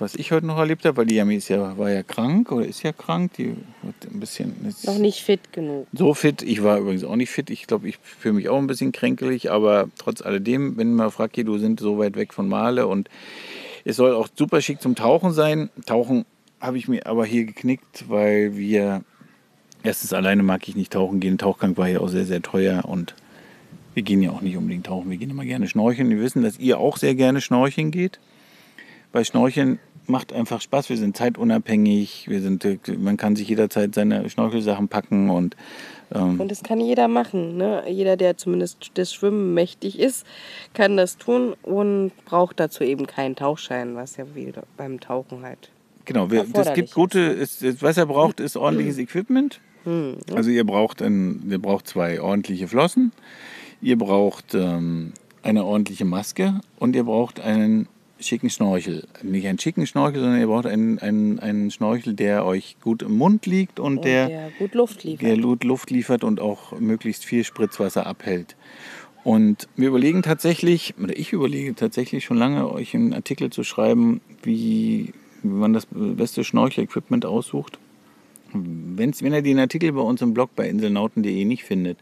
[0.00, 2.66] was ich heute noch erlebt habe, weil die Yami ist ja, war ja krank oder
[2.66, 3.34] ist ja krank.
[3.34, 5.86] Die wird ein bisschen Noch nicht fit genug.
[5.92, 6.42] so fit.
[6.42, 7.48] Ich war übrigens auch nicht fit.
[7.50, 11.38] Ich glaube, ich fühle mich auch ein bisschen kränkelig, aber trotz alledem, wenn man fragt,
[11.38, 13.08] du sind so weit weg von Male und
[13.84, 15.70] es soll auch super schick zum Tauchen sein.
[15.86, 16.24] Tauchen
[16.60, 19.02] habe ich mir aber hier geknickt, weil wir
[19.82, 21.38] erstens alleine mag ich nicht tauchen gehen.
[21.38, 23.14] Tauchgang war ja auch sehr, sehr teuer und
[23.94, 25.10] wir gehen ja auch nicht unbedingt tauchen.
[25.10, 26.08] Wir gehen immer gerne schnorcheln.
[26.08, 28.20] Wir wissen, dass ihr auch sehr gerne schnorcheln geht.
[29.12, 30.88] Bei Schnorcheln macht einfach Spaß.
[30.88, 32.26] Wir sind zeitunabhängig.
[32.28, 32.66] Wir sind,
[32.98, 35.56] man kann sich jederzeit seine Schnorchelsachen packen und
[36.14, 37.56] ähm, Und das kann jeder machen.
[37.56, 37.84] Ne?
[37.88, 40.26] Jeder, der zumindest das Schwimmen mächtig ist,
[40.74, 45.70] kann das tun und braucht dazu eben keinen Tauchschein, was ja wieder beim Tauchen halt.
[46.04, 49.60] Genau, wir, das gibt gute, ist, ist, was ihr braucht, ist ordentliches Equipment.
[49.84, 50.16] Hm.
[50.34, 53.12] Also ihr braucht, ein, ihr braucht zwei ordentliche Flossen,
[53.80, 57.88] ihr braucht ähm, eine ordentliche Maske und ihr braucht einen
[58.22, 59.06] schicken Schnorchel.
[59.22, 63.16] Nicht einen schicken Schnorchel, sondern ihr braucht einen, einen, einen Schnorchel, der euch gut im
[63.18, 65.26] Mund liegt und, Und der, der gut Luft liefert.
[65.26, 68.56] der Lu- Luft liefert und auch möglichst viel Spritzwasser abhält.
[69.24, 74.20] Und wir überlegen tatsächlich, oder ich überlege tatsächlich schon lange, euch einen Artikel zu schreiben,
[74.42, 77.78] wie, wie man das beste Schnorchel-Equipment aussucht.
[78.52, 81.98] Wenn's, wenn ihr den Artikel bei uns im Blog bei inselnauten.de nicht findet,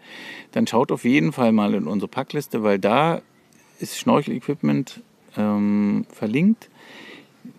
[0.53, 3.21] dann schaut auf jeden Fall mal in unsere Packliste, weil da
[3.79, 5.01] ist Schnorchel-Equipment
[5.37, 6.69] ähm, verlinkt,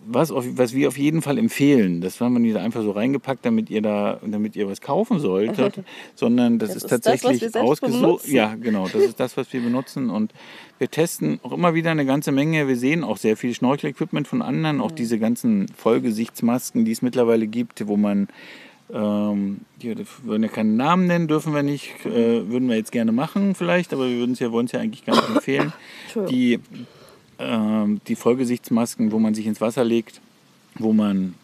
[0.06, 2.00] was, auf, was wir auf jeden Fall empfehlen.
[2.00, 5.82] Das haben wir nicht einfach so reingepackt, damit ihr da, damit ihr was kaufen solltet,
[6.14, 8.28] sondern das, Das ist tatsächlich ausgesucht.
[8.28, 10.32] Ja, genau, das ist das, was wir benutzen und
[10.78, 12.66] wir testen auch immer wieder eine ganze Menge.
[12.68, 17.46] Wir sehen auch sehr viel Schnorchel-Equipment von anderen, auch diese ganzen Vollgesichtsmasken, die es mittlerweile
[17.46, 18.28] gibt, wo man
[18.92, 22.92] ähm, die, wir wollen ja keinen Namen nennen, dürfen wir nicht, äh, würden wir jetzt
[22.92, 25.72] gerne machen vielleicht, aber wir würden es ja, wollen es ja eigentlich gar nicht empfehlen.
[26.28, 26.60] Die,
[28.06, 30.20] die Vollgesichtsmasken, wo man sich ins Wasser legt,
[30.78, 31.34] wo man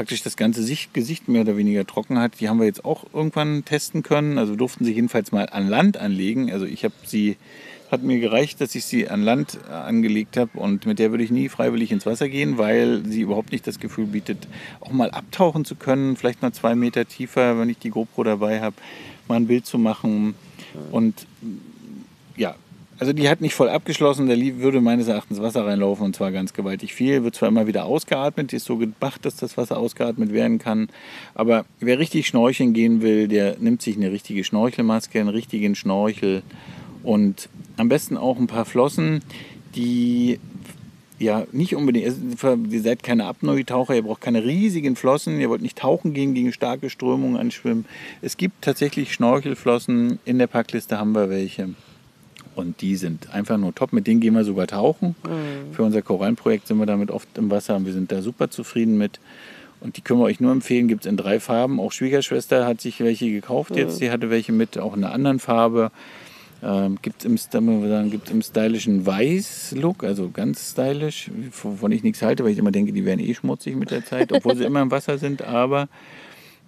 [0.00, 3.04] praktisch das ganze Sicht, Gesicht mehr oder weniger trocken hat, die haben wir jetzt auch
[3.12, 4.38] irgendwann testen können.
[4.38, 6.50] Also durften sie jedenfalls mal an Land anlegen.
[6.50, 7.36] Also ich habe sie,
[7.90, 11.22] hat mir gereicht, dass ich sie an Land äh, angelegt habe und mit der würde
[11.22, 14.48] ich nie freiwillig ins Wasser gehen, weil sie überhaupt nicht das Gefühl bietet,
[14.80, 18.62] auch mal abtauchen zu können, vielleicht mal zwei Meter tiefer, wenn ich die GoPro dabei
[18.62, 18.76] habe,
[19.28, 20.34] mal ein Bild zu machen.
[20.90, 21.26] Und
[22.36, 22.54] ja,
[23.00, 26.52] also die hat nicht voll abgeschlossen, da würde meines Erachtens Wasser reinlaufen und zwar ganz
[26.52, 27.24] gewaltig viel.
[27.24, 30.90] Wird zwar immer wieder ausgeatmet, die ist so gemacht, dass das Wasser ausgeatmet werden kann.
[31.34, 36.42] Aber wer richtig schnorcheln gehen will, der nimmt sich eine richtige Schnorchelmaske, einen richtigen Schnorchel
[37.02, 39.22] und am besten auch ein paar Flossen,
[39.74, 40.38] die
[41.18, 45.62] ja nicht unbedingt, also, ihr seid keine Apnoe-Taucher, ihr braucht keine riesigen Flossen, ihr wollt
[45.62, 47.86] nicht tauchen gehen, gegen starke Strömungen anschwimmen.
[48.20, 51.70] Es gibt tatsächlich Schnorchelflossen, in der Packliste haben wir welche.
[52.60, 53.92] Und die sind einfach nur top.
[53.92, 55.16] Mit denen gehen wir sogar tauchen.
[55.24, 55.74] Mhm.
[55.74, 58.96] Für unser Korallenprojekt sind wir damit oft im Wasser und wir sind da super zufrieden
[58.96, 59.18] mit.
[59.80, 61.80] Und die können wir euch nur empfehlen, gibt es in drei Farben.
[61.80, 63.98] Auch Schwiegerschwester hat sich welche gekauft jetzt, mhm.
[64.00, 65.90] die hatte welche mit, auch in einer anderen Farbe.
[66.62, 71.30] Ähm, gibt es im, gibt's im stylischen Weiß-Look, also ganz stylisch,
[71.62, 74.30] wovon ich nichts halte, weil ich immer denke, die werden eh schmutzig mit der Zeit,
[74.32, 75.40] obwohl sie immer im Wasser sind.
[75.40, 75.88] Aber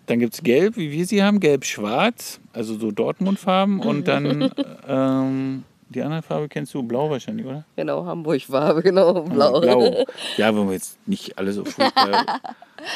[0.07, 3.81] dann gibt es Gelb, wie wir sie haben, Gelb-Schwarz, also so Dortmund-Farben.
[3.81, 4.51] Und dann
[4.89, 7.65] ähm, die andere Farbe kennst du, blau wahrscheinlich, oder?
[7.77, 9.61] Genau, Hamburg-Farbe, genau, blau.
[9.61, 10.05] blau.
[10.37, 12.41] Ja, wenn wir jetzt nicht alle so furchtbar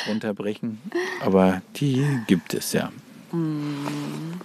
[0.09, 0.81] runterbrechen.
[1.25, 2.91] Aber die gibt es ja.
[3.33, 4.41] Mm.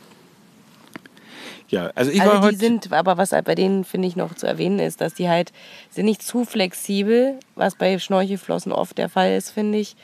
[1.70, 4.36] Ja, also ich also war die sind, aber was halt bei denen finde ich noch
[4.36, 5.54] zu erwähnen ist, dass die halt
[5.90, 9.96] sind nicht zu flexibel, was bei Schnorchelflossen oft der Fall ist, finde ich,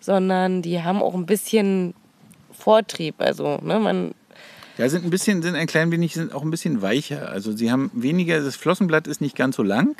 [0.00, 1.94] sondern die haben auch ein bisschen
[2.52, 3.16] Vortrieb.
[3.18, 4.14] Also ne, man
[4.76, 7.28] ja, sind ein bisschen, sind ein klein wenig, sind auch ein bisschen weicher.
[7.28, 9.96] Also sie haben weniger, das Flossenblatt ist nicht ganz so lang.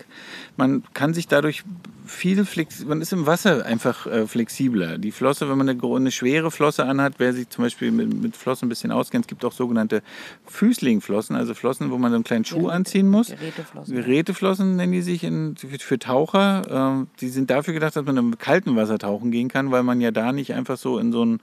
[0.56, 1.62] Man kann sich dadurch
[2.06, 4.98] viel flex, man ist im Wasser einfach äh, flexibler.
[4.98, 8.36] Die Flosse, wenn man eine, eine, schwere Flosse anhat, wer sich zum Beispiel mit, mit,
[8.36, 10.02] Flossen ein bisschen auskennt, es gibt auch sogenannte
[10.46, 13.28] Füßlingflossen, also Flossen, wo man so einen kleinen Schuh anziehen muss.
[13.28, 13.94] Geräteflossen.
[13.94, 17.02] Geräteflossen nennen die sich in, für Taucher.
[17.02, 20.00] Äh, die sind dafür gedacht, dass man im kalten Wasser tauchen gehen kann, weil man
[20.00, 21.40] ja da nicht einfach so in so ein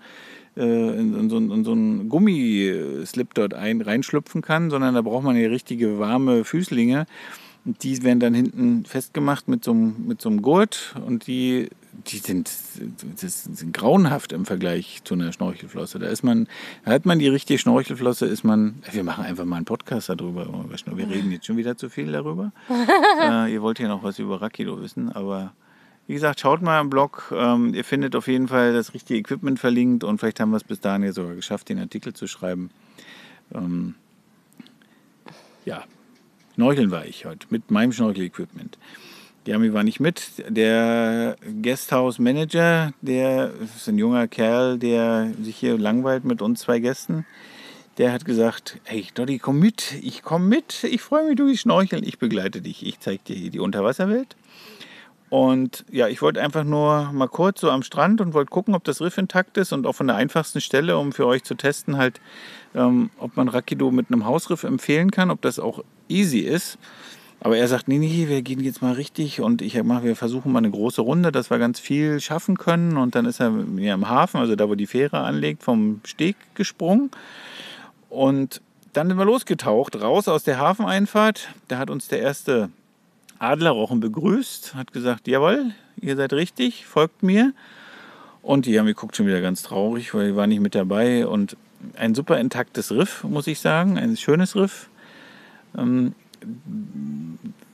[0.56, 5.38] in, in, so, in so einen Gummislip dort ein, reinschlüpfen kann, sondern da braucht man
[5.38, 7.06] ja richtige warme Füßlinge.
[7.64, 11.70] Und die werden dann hinten festgemacht mit so einem, mit so einem Gurt und die,
[12.08, 16.00] die sind, sind grauenhaft im Vergleich zu einer Schnorchelflosse.
[16.00, 16.48] Da ist man,
[16.86, 20.48] hat man die richtige Schnorchelflosse, ist man, wir machen einfach mal einen Podcast darüber.
[20.86, 22.52] Wir reden jetzt schon wieder zu viel darüber.
[23.22, 25.54] äh, ihr wollt ja noch was über Rakido wissen, aber
[26.12, 27.34] wie gesagt, schaut mal im Blog.
[27.34, 30.63] Ähm, ihr findet auf jeden Fall das richtige Equipment verlinkt und vielleicht haben wir es
[30.65, 32.69] bis dahin ja sogar geschafft, den Artikel zu schreiben.
[33.56, 33.95] Ähm,
[35.63, 35.86] ja,
[36.56, 38.78] schnorcheln war ich heute mit meinem Schnorchel-Equipment.
[39.45, 40.43] Die Ami war nicht mit.
[40.50, 47.26] Der Guesthouse-Manager, der ist ein junger Kerl, der sich hier langweilt mit uns zwei Gästen.
[47.97, 51.62] Der hat gesagt, hey Doddy, komm mit, ich komm mit, ich freue mich, du gehst
[51.62, 54.36] schnorcheln, ich begleite dich, ich zeige dir hier die Unterwasserwelt.
[55.32, 58.84] Und ja, ich wollte einfach nur mal kurz so am Strand und wollte gucken, ob
[58.84, 61.96] das Riff intakt ist und auch von der einfachsten Stelle, um für euch zu testen,
[61.96, 62.20] halt,
[62.76, 66.78] ähm, ob man Rakido mit einem Hausriff empfehlen kann, ob das auch easy ist.
[67.39, 70.52] Aber er sagt, nee, nee, wir gehen jetzt mal richtig und ich mach, wir versuchen
[70.52, 72.98] mal eine große Runde, dass wir ganz viel schaffen können.
[72.98, 76.36] Und dann ist er mir im Hafen, also da, wo die Fähre anlegt, vom Steg
[76.56, 77.10] gesprungen.
[78.10, 81.48] Und dann sind wir losgetaucht, raus aus der Hafeneinfahrt.
[81.70, 82.70] Da hat uns der erste
[83.42, 87.54] Adlerrochen begrüßt, hat gesagt, jawohl, ihr seid richtig, folgt mir.
[88.42, 91.28] Und die haben geguckt schon wieder ganz traurig, weil die waren nicht mit dabei.
[91.28, 91.58] Und
[91.96, 94.90] ein super intaktes Riff, muss ich sagen, ein schönes Riff.
[95.78, 96.14] Ähm,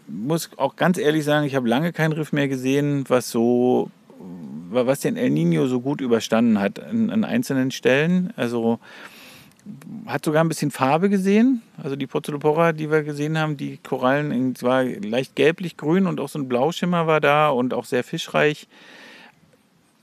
[0.07, 3.91] muss auch ganz ehrlich sagen, ich habe lange kein Riff mehr gesehen, was so,
[4.69, 8.33] was den El Nino so gut überstanden hat an, an einzelnen Stellen.
[8.35, 8.79] Also
[10.05, 11.61] hat sogar ein bisschen Farbe gesehen.
[11.81, 16.29] Also die Pozzolopora, die wir gesehen haben, die Korallen, es war leicht gelblich-grün und auch
[16.29, 18.67] so ein Blauschimmer war da und auch sehr fischreich.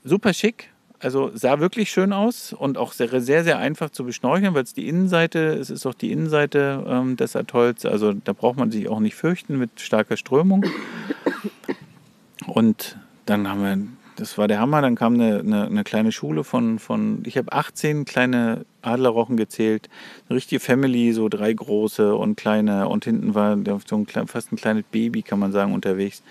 [0.05, 0.70] Super schick.
[1.00, 4.72] Also sah wirklich schön aus und auch sehr, sehr, sehr einfach zu beschnorcheln, weil es
[4.72, 7.85] die Innenseite, es ist auch die Innenseite ähm, des Atolls.
[7.85, 10.64] Also da braucht man sich auch nicht fürchten mit starker Strömung.
[12.46, 12.96] Und
[13.27, 13.79] dann haben wir
[14.24, 14.80] das war der Hammer.
[14.80, 19.90] Dann kam eine, eine, eine kleine Schule von, von ich habe 18 kleine Adlerrochen gezählt.
[20.28, 22.88] Eine richtige Family, so drei große und kleine.
[22.88, 26.22] Und hinten war so ein, fast ein kleines Baby, kann man sagen, unterwegs.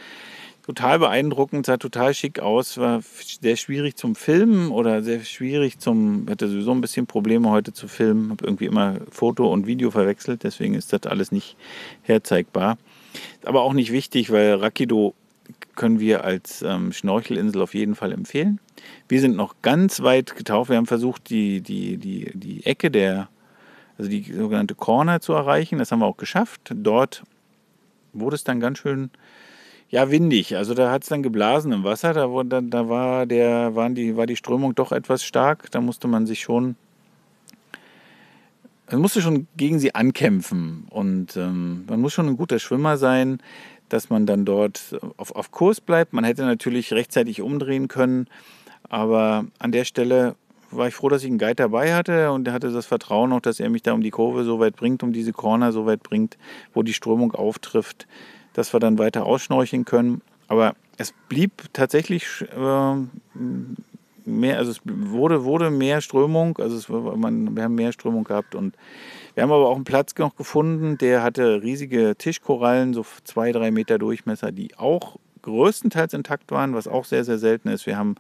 [0.66, 3.02] Total beeindruckend, sah total schick aus, war
[3.42, 7.90] sehr schwierig zum Filmen oder sehr schwierig zum, hatte sowieso ein bisschen Probleme heute zu
[7.90, 11.58] filmen, habe irgendwie immer Foto und Video verwechselt, deswegen ist das alles nicht
[12.02, 12.78] herzeigbar.
[13.44, 15.14] Aber auch nicht wichtig, weil Rakido
[15.76, 18.60] können wir als ähm, Schnorchelinsel auf jeden Fall empfehlen.
[19.08, 20.70] Wir sind noch ganz weit getaucht.
[20.70, 23.30] Wir haben versucht, die, die, die, die Ecke der,
[23.98, 25.80] also die sogenannte Corner zu erreichen.
[25.80, 26.72] Das haben wir auch geschafft.
[26.74, 27.24] Dort
[28.14, 29.10] wurde es dann ganz schön
[29.90, 30.56] ja, windig.
[30.56, 32.14] Also da hat es dann geblasen im Wasser.
[32.14, 35.70] Da, da, da war, der, waren die, war die Strömung doch etwas stark.
[35.72, 36.76] Da musste man sich schon
[38.92, 43.40] man musste schon gegen sie ankämpfen und ähm, man muss schon ein guter Schwimmer sein,
[43.94, 46.14] dass man dann dort auf, auf Kurs bleibt.
[46.14, 48.28] Man hätte natürlich rechtzeitig umdrehen können,
[48.90, 50.36] aber an der Stelle
[50.72, 53.60] war ich froh, dass ich einen Guide dabei hatte und hatte das Vertrauen auch, dass
[53.60, 56.40] er mich da um die Kurve so weit bringt, um diese Corner so weit bringt,
[56.74, 58.08] wo die Strömung auftrifft,
[58.54, 60.22] dass wir dann weiter ausschnorcheln können.
[60.48, 62.96] Aber es blieb tatsächlich äh,
[64.26, 68.56] mehr, also es wurde, wurde mehr Strömung, also es, man, wir haben mehr Strömung gehabt
[68.56, 68.74] und
[69.34, 73.72] wir haben aber auch einen Platz noch gefunden, der hatte riesige Tischkorallen, so zwei, drei
[73.72, 77.86] Meter Durchmesser, die auch größtenteils intakt waren, was auch sehr, sehr selten ist.
[77.86, 78.16] Wir haben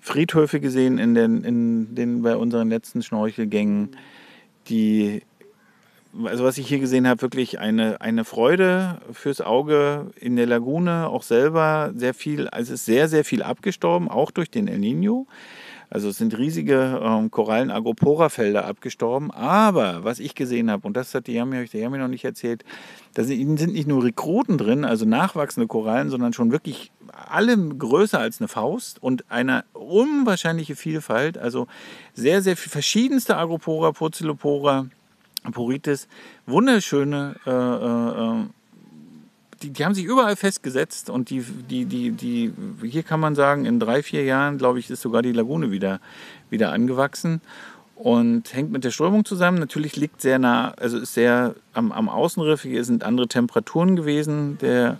[0.00, 3.96] Friedhöfe gesehen in den, in den bei unseren letzten Schnorchelgängen,
[4.68, 5.22] die
[6.24, 11.08] also was ich hier gesehen habe, wirklich eine, eine Freude fürs Auge in der Lagune,
[11.08, 14.78] auch selber sehr viel, also es ist sehr, sehr viel abgestorben, auch durch den El
[14.78, 15.26] Nino.
[15.88, 19.30] Also es sind riesige ähm, Korallen-Agropora-Felder abgestorben.
[19.30, 22.64] Aber was ich gesehen habe, und das hat die Yami, die Yami noch nicht erzählt,
[23.14, 26.90] da sind, nicht nur Rekruten drin, also nachwachsende Korallen, sondern schon wirklich
[27.28, 31.38] alle größer als eine Faust und eine unwahrscheinliche Vielfalt.
[31.38, 31.66] Also
[32.14, 34.86] sehr, sehr verschiedenste Agropora, Purzelopora,
[35.52, 36.08] Poritis,
[36.46, 38.46] wunderschöne, äh, äh, äh,
[39.62, 43.64] die, die haben sich überall festgesetzt und die, die, die, die, hier kann man sagen,
[43.64, 46.00] in drei, vier Jahren, glaube ich, ist sogar die Lagune wieder,
[46.50, 47.40] wieder angewachsen
[47.94, 49.58] und hängt mit der Strömung zusammen.
[49.58, 54.58] Natürlich liegt sehr nah, also ist sehr am, am Außenriff, hier sind andere Temperaturen gewesen,
[54.58, 54.98] der,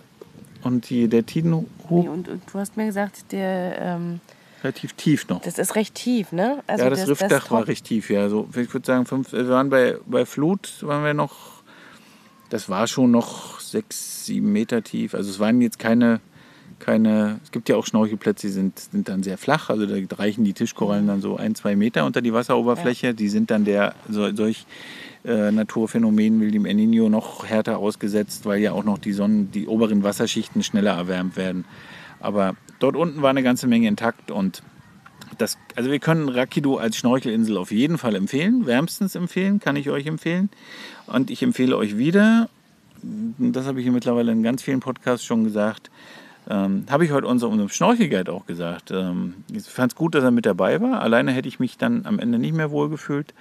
[0.63, 1.67] und die, der Tidenhub.
[1.89, 3.79] Nee, und, und, du hast mir gesagt, der...
[3.79, 4.19] Ähm
[4.63, 5.41] relativ tief noch.
[5.43, 6.63] Das ist recht tief, ne?
[6.65, 8.27] Also ja, das, das Riffdach das war recht tief, ja.
[8.27, 11.61] So, ich würde sagen, fünf, wir waren bei, bei Flut, waren wir noch,
[12.49, 15.13] das war schon noch sechs, sieben Meter tief.
[15.13, 16.19] Also es waren jetzt keine,
[16.79, 20.43] keine es gibt ja auch Schnorchelplätze, die sind, sind dann sehr flach, also da reichen
[20.43, 23.07] die Tischkorallen dann so ein, zwei Meter unter die Wasseroberfläche.
[23.07, 23.13] Ja.
[23.13, 24.65] Die sind dann der, so, solch
[25.25, 29.51] äh, Naturphänomen wie dem El Nino noch härter ausgesetzt, weil ja auch noch die Sonnen,
[29.51, 31.65] die oberen Wasserschichten schneller erwärmt werden.
[32.19, 34.63] Aber dort unten war eine ganze Menge intakt und
[35.37, 39.89] das, also wir können Rakido als Schnorchelinsel auf jeden Fall empfehlen, wärmstens empfehlen, kann ich
[39.89, 40.49] euch empfehlen.
[41.05, 42.49] Und ich empfehle euch wieder,
[43.01, 45.89] das habe ich hier mittlerweile in ganz vielen Podcasts schon gesagt,
[46.49, 48.91] ähm, habe ich heute unserem, unserem Schnorchelguide auch gesagt.
[48.91, 51.01] Ähm, ich fand es gut, dass er mit dabei war.
[51.01, 53.33] Alleine hätte ich mich dann am Ende nicht mehr wohlgefühlt.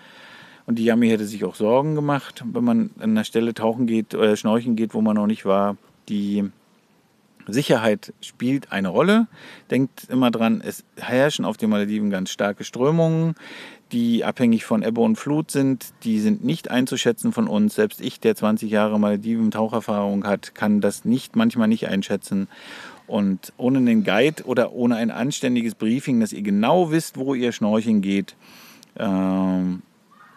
[0.66, 4.14] Und die Yami hätte sich auch Sorgen gemacht, wenn man an einer Stelle tauchen geht
[4.14, 5.76] oder schnorcheln geht, wo man noch nicht war.
[6.08, 6.50] Die
[7.46, 9.28] Sicherheit spielt eine Rolle.
[9.70, 13.36] Denkt immer dran, es herrschen auf den Malediven ganz starke Strömungen,
[13.92, 15.92] die abhängig von Ebbe und Flut sind.
[16.02, 17.74] Die sind nicht einzuschätzen von uns.
[17.74, 22.48] Selbst ich, der 20 Jahre Malediven-Taucherfahrung hat, kann das nicht, manchmal nicht einschätzen.
[23.06, 27.52] Und ohne einen Guide oder ohne ein anständiges Briefing, dass ihr genau wisst, wo ihr
[27.52, 28.34] schnorcheln geht,
[28.98, 29.82] ähm,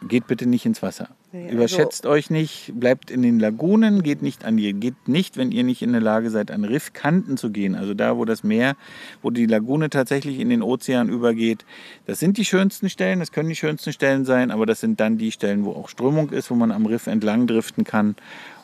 [0.08, 1.10] geht bitte nicht ins Wasser.
[1.32, 5.38] Nee, Überschätzt also euch nicht, bleibt in den Lagunen, geht nicht an die, geht nicht,
[5.38, 7.76] wenn ihr nicht in der Lage seid, an Riffkanten zu gehen.
[7.76, 8.76] Also da, wo das Meer,
[9.22, 11.66] wo die Lagune tatsächlich in den Ozean übergeht.
[12.08, 15.20] Das sind die schönsten Stellen, das können die schönsten Stellen sein, aber das sind dann
[15.20, 18.16] die Stellen, wo auch Strömung ist, wo man am Riff entlang driften kann.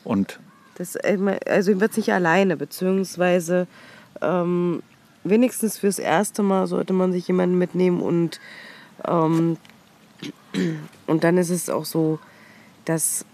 [0.04, 0.40] Und
[0.76, 3.68] das, äh, also wird nicht alleine, beziehungsweise
[4.24, 4.82] ähm,
[5.24, 8.40] wenigstens fürs erste Mal sollte man sich jemanden mitnehmen und
[9.08, 9.58] ähm,
[11.08, 12.18] und dann ist es auch so,
[12.86, 13.26] dass.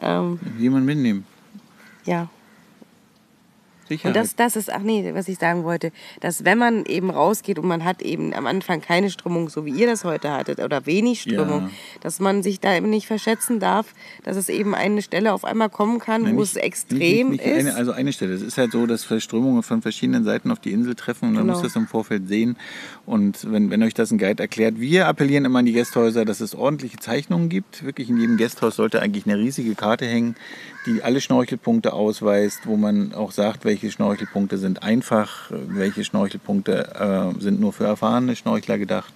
[0.00, 1.26] ähm, Jemand mitnehmen.
[2.04, 2.28] Ja.
[3.88, 4.16] Sicherheit.
[4.16, 7.58] Und das, das ist, ach nee, was ich sagen wollte, dass wenn man eben rausgeht
[7.58, 10.86] und man hat eben am Anfang keine Strömung, so wie ihr das heute hattet, oder
[10.86, 11.70] wenig Strömung, ja.
[12.00, 15.70] dass man sich da eben nicht verschätzen darf, dass es eben eine Stelle auf einmal
[15.70, 17.58] kommen kann, Nein, wo nicht, es extrem nicht, nicht ist.
[17.58, 18.34] Eine, also eine Stelle.
[18.34, 21.46] Es ist halt so, dass Strömungen von verschiedenen Seiten auf die Insel treffen und genau.
[21.46, 22.56] man muss das im Vorfeld sehen.
[23.06, 26.40] Und wenn, wenn euch das ein Guide erklärt, wir appellieren immer an die Gästhäuser, dass
[26.40, 27.84] es ordentliche Zeichnungen gibt.
[27.84, 30.36] Wirklich in jedem Gästhaus sollte eigentlich eine riesige Karte hängen,
[30.86, 37.40] die alle Schnorchelpunkte ausweist, wo man auch sagt, welche Schnorchelpunkte sind einfach, welche Schnorchelpunkte äh,
[37.40, 39.12] sind nur für erfahrene Schnorchler gedacht.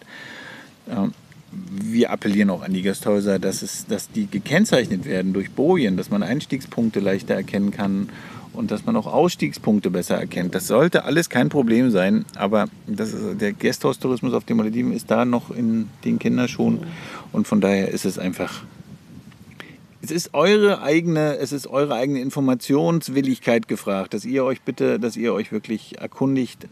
[0.89, 1.13] Ähm,
[1.53, 6.11] wir appellieren auch an die Gasthäuser, dass, es, dass die gekennzeichnet werden durch Bojen, dass
[6.11, 8.09] man Einstiegspunkte leichter erkennen kann
[8.53, 10.55] und dass man auch Ausstiegspunkte besser erkennt.
[10.55, 15.11] Das sollte alles kein Problem sein, aber das ist, der Gasthaustourismus auf den Malediven ist
[15.11, 16.81] da noch in den Kinderschuhen
[17.33, 18.63] und von daher ist es einfach
[20.03, 25.17] es ist eure eigene, es ist eure eigene Informationswilligkeit gefragt, dass ihr euch bitte, dass
[25.17, 26.67] ihr euch wirklich erkundigt,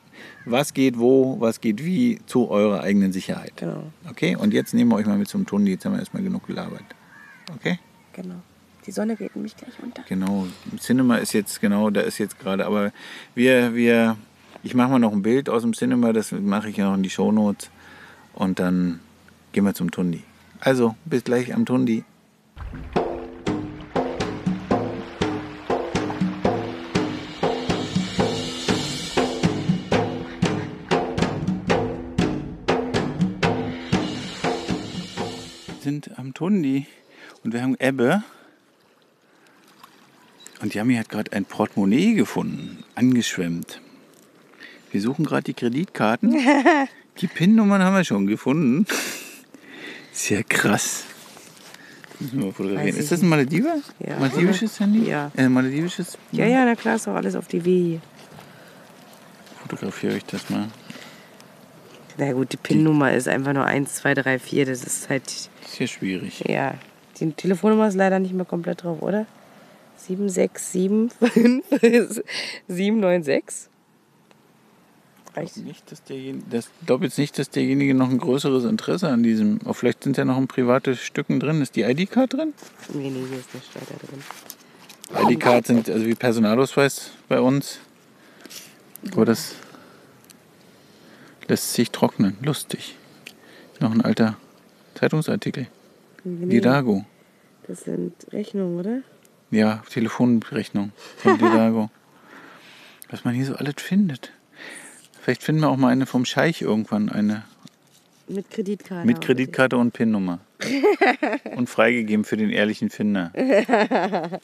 [0.45, 3.53] was geht wo, was geht wie, zu eurer eigenen Sicherheit.
[3.57, 3.85] Genau.
[4.11, 4.35] Okay?
[4.35, 6.83] Und jetzt nehmen wir euch mal mit zum Tunnel, jetzt haben wir erstmal genug gelabert.
[7.55, 7.79] Okay?
[8.15, 8.43] Genau.
[8.85, 10.03] Die Sonne geht nämlich gleich unter.
[10.09, 10.49] Genau.
[10.79, 12.93] Cinema ist jetzt, genau, da ist jetzt gerade, aber
[13.37, 14.17] wir, wir,
[14.65, 17.05] ich mache mal noch ein Bild aus dem Cinema, das mache ich ja noch in
[17.05, 17.71] die Shownotes
[18.35, 18.99] und dann
[19.53, 20.25] gehen wir zum Tundi.
[20.59, 22.05] Also, bis gleich am Tundi.
[36.05, 36.87] Sind am Tundi
[37.45, 38.23] und wir haben Ebbe.
[40.61, 43.81] Und Yami hat gerade ein Portemonnaie gefunden, angeschwemmt.
[44.91, 46.37] Wir suchen gerade die Kreditkarten.
[47.21, 48.87] Die PIN-Nummern haben wir schon gefunden.
[50.11, 51.05] Sehr krass.
[52.19, 52.97] Müssen wir fotografieren.
[52.97, 53.77] Ist das ein Malediver?
[53.99, 54.19] Ja.
[54.19, 55.07] Maledivisches Handy?
[55.07, 55.31] Ja.
[55.37, 56.17] Äh, Maledivisches?
[56.33, 57.99] Ja, ja, na klar, ist auch alles auf die W.
[59.61, 60.69] Fotografiere ich das mal.
[62.21, 64.67] Na gut, die PIN-Nummer ist einfach nur 1, 2, 3, 4.
[64.67, 65.23] Das ist halt.
[65.67, 66.45] Sehr schwierig.
[66.47, 66.75] Ja.
[67.19, 69.25] Die Telefonnummer ist leider nicht mehr komplett drauf, oder?
[69.97, 72.23] 7675
[72.69, 73.71] 796.
[75.35, 79.23] Reicht nicht, dass derjenige, das glaube jetzt nicht, dass derjenige noch ein größeres Interesse an
[79.23, 79.61] diesem.
[79.65, 81.63] Oh, vielleicht sind ja noch ein private Stücken drin.
[81.63, 82.53] Ist die ID-Card drin?
[82.93, 84.23] Nee, nee, hier ist der Steuer drin.
[85.33, 87.79] ID-Card sind also wie Personalausweis bei uns.
[89.13, 89.55] Aber das
[91.51, 92.39] lässt sich trocknen.
[92.43, 92.97] Lustig.
[93.81, 94.37] Noch ein alter
[94.95, 95.67] Zeitungsartikel.
[96.25, 97.05] Nee, Didago.
[97.67, 99.03] Das sind Rechnungen, oder?
[99.51, 101.91] Ja, Telefonrechnung von Didago.
[103.11, 104.33] Was man hier so alles findet.
[105.21, 107.45] Vielleicht finden wir auch mal eine vom Scheich irgendwann, eine.
[108.29, 109.05] Mit Kreditkarte.
[109.05, 110.39] Mit Kreditkarte und PIN-Nummer.
[111.57, 113.33] und freigegeben für den ehrlichen Finder.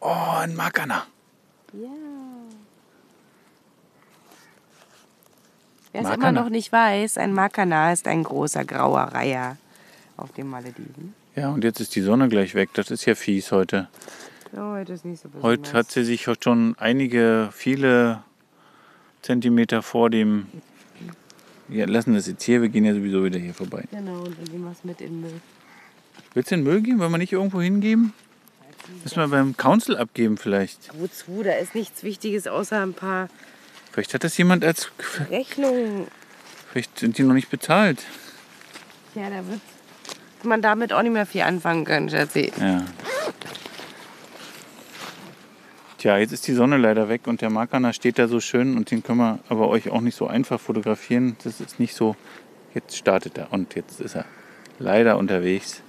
[0.00, 1.06] oh, ein Makana.
[1.72, 2.15] Ja.
[5.96, 9.56] Wer es immer noch nicht weiß, ein Makana ist ein großer grauer Reiher
[10.18, 11.14] auf den Malediven.
[11.34, 12.70] Ja, und jetzt ist die Sonne gleich weg.
[12.74, 13.88] Das ist ja fies heute.
[14.54, 15.50] Ja, heute ist nicht so besonders.
[15.50, 18.22] Heute hat sie sich schon einige, viele
[19.22, 20.46] Zentimeter vor dem.
[21.68, 23.84] Wir lassen das jetzt hier, wir gehen ja sowieso wieder hier vorbei.
[23.90, 25.40] Genau, und dann gehen wir es mit in den Müll.
[26.34, 26.98] Willst du den Müll geben?
[26.98, 28.12] Wollen wir nicht irgendwo hingeben?
[29.02, 30.90] Müssen wir beim Council abgeben vielleicht.
[30.98, 31.42] Wozu?
[31.42, 33.28] Da ist nichts Wichtiges außer ein paar.
[33.96, 34.90] Vielleicht hat das jemand als.
[35.30, 36.08] Rechnungen.
[36.70, 38.02] Vielleicht sind die noch nicht bezahlt.
[39.14, 39.62] Ja, da wird
[40.42, 42.52] man damit auch nicht mehr viel anfangen können, Schatzi.
[42.60, 42.84] Ja.
[45.96, 48.90] Tja, jetzt ist die Sonne leider weg und der Makana steht da so schön und
[48.90, 51.38] den können wir aber euch auch nicht so einfach fotografieren.
[51.42, 52.16] Das ist nicht so.
[52.74, 54.26] Jetzt startet er und jetzt ist er
[54.78, 55.80] leider unterwegs.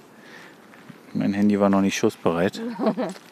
[1.12, 2.62] Mein Handy war noch nicht schussbereit.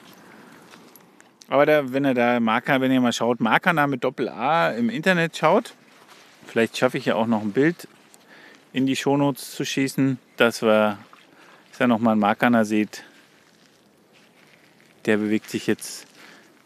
[1.49, 4.91] Aber da, wenn ihr da Marker, wenn ihr mal schaut, Markana mit Doppel A im
[4.91, 5.75] Internet schaut,
[6.47, 7.89] vielleicht schaffe ich ja auch noch ein Bild
[8.73, 10.99] in die Shownotes zu schießen, dass wir
[11.77, 13.05] dass ihr nochmal einen Markana seht.
[15.05, 16.07] Der bewegt sich jetzt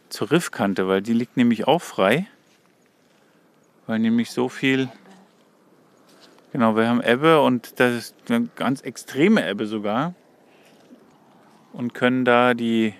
[0.09, 2.27] zur Riffkante, weil die liegt nämlich auch frei.
[3.89, 4.89] Weil nämlich so viel.
[6.53, 10.15] Genau, wir haben Ebbe und das ist eine ganz extreme Ebbe sogar.
[11.73, 12.95] Und können da die.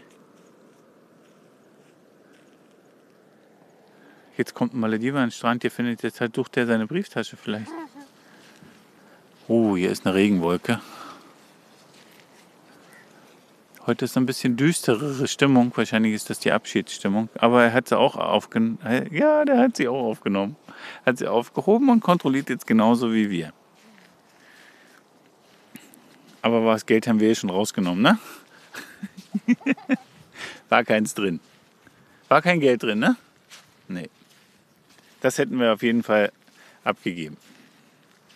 [4.41, 7.37] Jetzt kommt ein Malediver an den Strand, hier findet jetzt halt, sucht er seine Brieftasche
[7.37, 7.71] vielleicht.
[9.49, 10.81] Oh, hier ist eine Regenwolke.
[13.85, 15.73] Heute ist ein bisschen düsterere Stimmung.
[15.75, 17.29] Wahrscheinlich ist das die Abschiedsstimmung.
[17.35, 18.79] Aber er hat sie auch aufgenommen.
[19.11, 20.57] Ja, der hat sie auch aufgenommen.
[21.05, 23.53] Hat sie aufgehoben und kontrolliert jetzt genauso wie wir.
[26.41, 28.19] Aber das Geld haben wir ja schon rausgenommen, ne?
[30.71, 31.41] War keins drin.
[32.29, 33.17] War kein Geld drin, ne?
[33.87, 34.09] Nee.
[35.21, 36.33] Das hätten wir auf jeden Fall
[36.85, 37.37] abgegeben.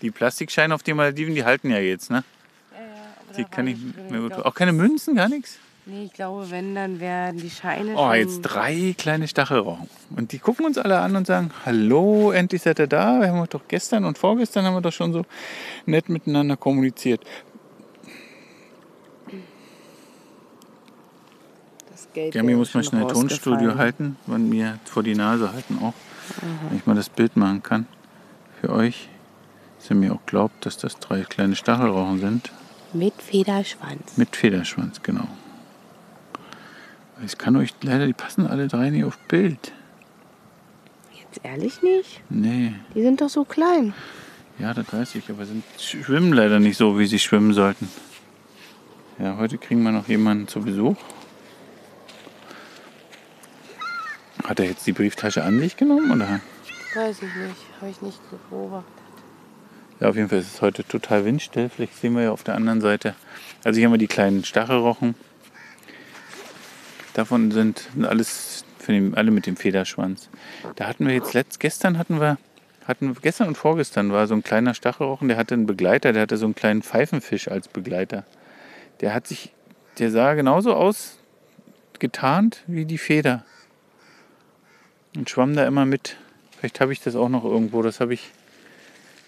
[0.03, 2.25] Die Plastikscheine auf den Malediven, die halten ja jetzt, ne?
[3.37, 3.77] Die kann ich
[4.11, 4.33] mir gut.
[4.35, 5.59] Auch keine Münzen, gar nichts?
[5.87, 7.95] Nee, ich glaube, wenn, dann werden die Scheine.
[7.97, 9.89] Oh, jetzt drei kleine Stachelrauchen.
[10.17, 13.21] Und die gucken uns alle an und sagen: Hallo, endlich seid ihr da.
[13.21, 15.27] Wir haben doch gestern und vorgestern haben wir doch schon so
[15.85, 17.23] nett miteinander kommuniziert.
[21.91, 25.79] Das Geld ja, mir muss man schnell Tonstudio halten und mir vor die Nase halten
[25.83, 25.93] auch,
[26.39, 26.47] Aha.
[26.69, 27.87] wenn ich mal das Bild machen kann
[28.61, 29.09] für euch.
[29.79, 32.51] Dass ihr mir auch glaubt, dass das drei kleine Stachelrauchen sind.
[32.93, 34.17] Mit Federschwanz.
[34.17, 35.29] Mit Federschwanz, genau.
[37.25, 39.73] Ich kann euch leider, die passen alle drei nicht auf Bild.
[41.13, 42.23] Jetzt ehrlich nicht?
[42.31, 42.75] Nee.
[42.95, 43.95] Die sind doch so klein.
[44.59, 47.89] Ja, das weiß ich, aber sind, schwimmen leider nicht so, wie sie schwimmen sollten.
[49.19, 50.97] Ja, heute kriegen wir noch jemanden zu Besuch.
[54.45, 56.41] Hat er jetzt die Brieftasche an sich genommen oder?
[56.95, 58.21] Weiß ich nicht, habe ich nicht
[58.51, 58.93] beobachtet.
[60.01, 61.69] Ja, auf jeden Fall ist es heute total windstill.
[61.69, 63.15] Vielleicht sehen wir ja auf der anderen Seite.
[63.65, 65.15] Also hier haben wir die kleinen Stachelrochen.
[67.15, 70.29] Davon sind alles, den, alle mit dem Federschwanz.
[70.77, 72.39] Da hatten wir jetzt letzt, gestern hatten wir
[72.87, 76.37] hatten gestern und vorgestern war so ein kleiner Stachelrochen, der hatte einen Begleiter, der hatte
[76.37, 78.25] so einen kleinen Pfeifenfisch als Begleiter.
[79.01, 79.55] Der hat sich,
[79.99, 81.19] der sah genauso aus,
[81.99, 83.45] getarnt wie die Feder.
[85.17, 86.17] Und schwamm da immer mit.
[86.59, 87.83] Vielleicht habe ich das auch noch irgendwo.
[87.83, 88.31] Das habe ich,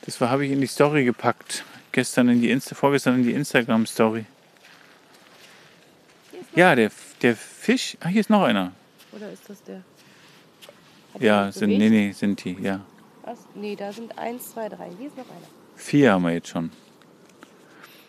[0.03, 1.64] das habe ich in die Story gepackt.
[1.93, 4.26] Gestern in die Insta, vorgestern in die Instagram Story.
[6.55, 6.91] Ja, der,
[7.22, 7.97] der Fisch.
[8.01, 8.72] Ah, hier ist noch einer.
[9.12, 9.82] Oder ist das der?
[11.14, 12.80] Hat ja, sind, nee, nee, sind die, ja.
[13.24, 13.39] Was?
[13.55, 14.91] Nee, da sind eins, zwei, drei.
[14.99, 15.47] Hier ist noch einer.
[15.76, 16.70] Vier haben wir jetzt schon.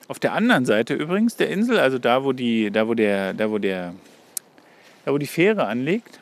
[0.08, 3.50] Auf der anderen Seite übrigens der Insel, also da, wo die, da, wo der, da,
[3.50, 3.94] wo der,
[5.06, 6.20] da, wo die Fähre anlegt,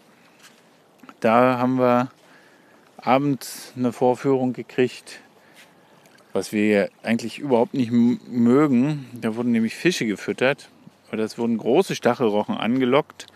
[1.25, 2.09] da haben wir
[2.97, 5.19] abends eine Vorführung gekriegt,
[6.33, 9.07] was wir eigentlich überhaupt nicht mögen.
[9.13, 10.69] Da wurden nämlich Fische gefüttert.
[11.11, 13.27] Oder es wurden große Stachelrochen angelockt.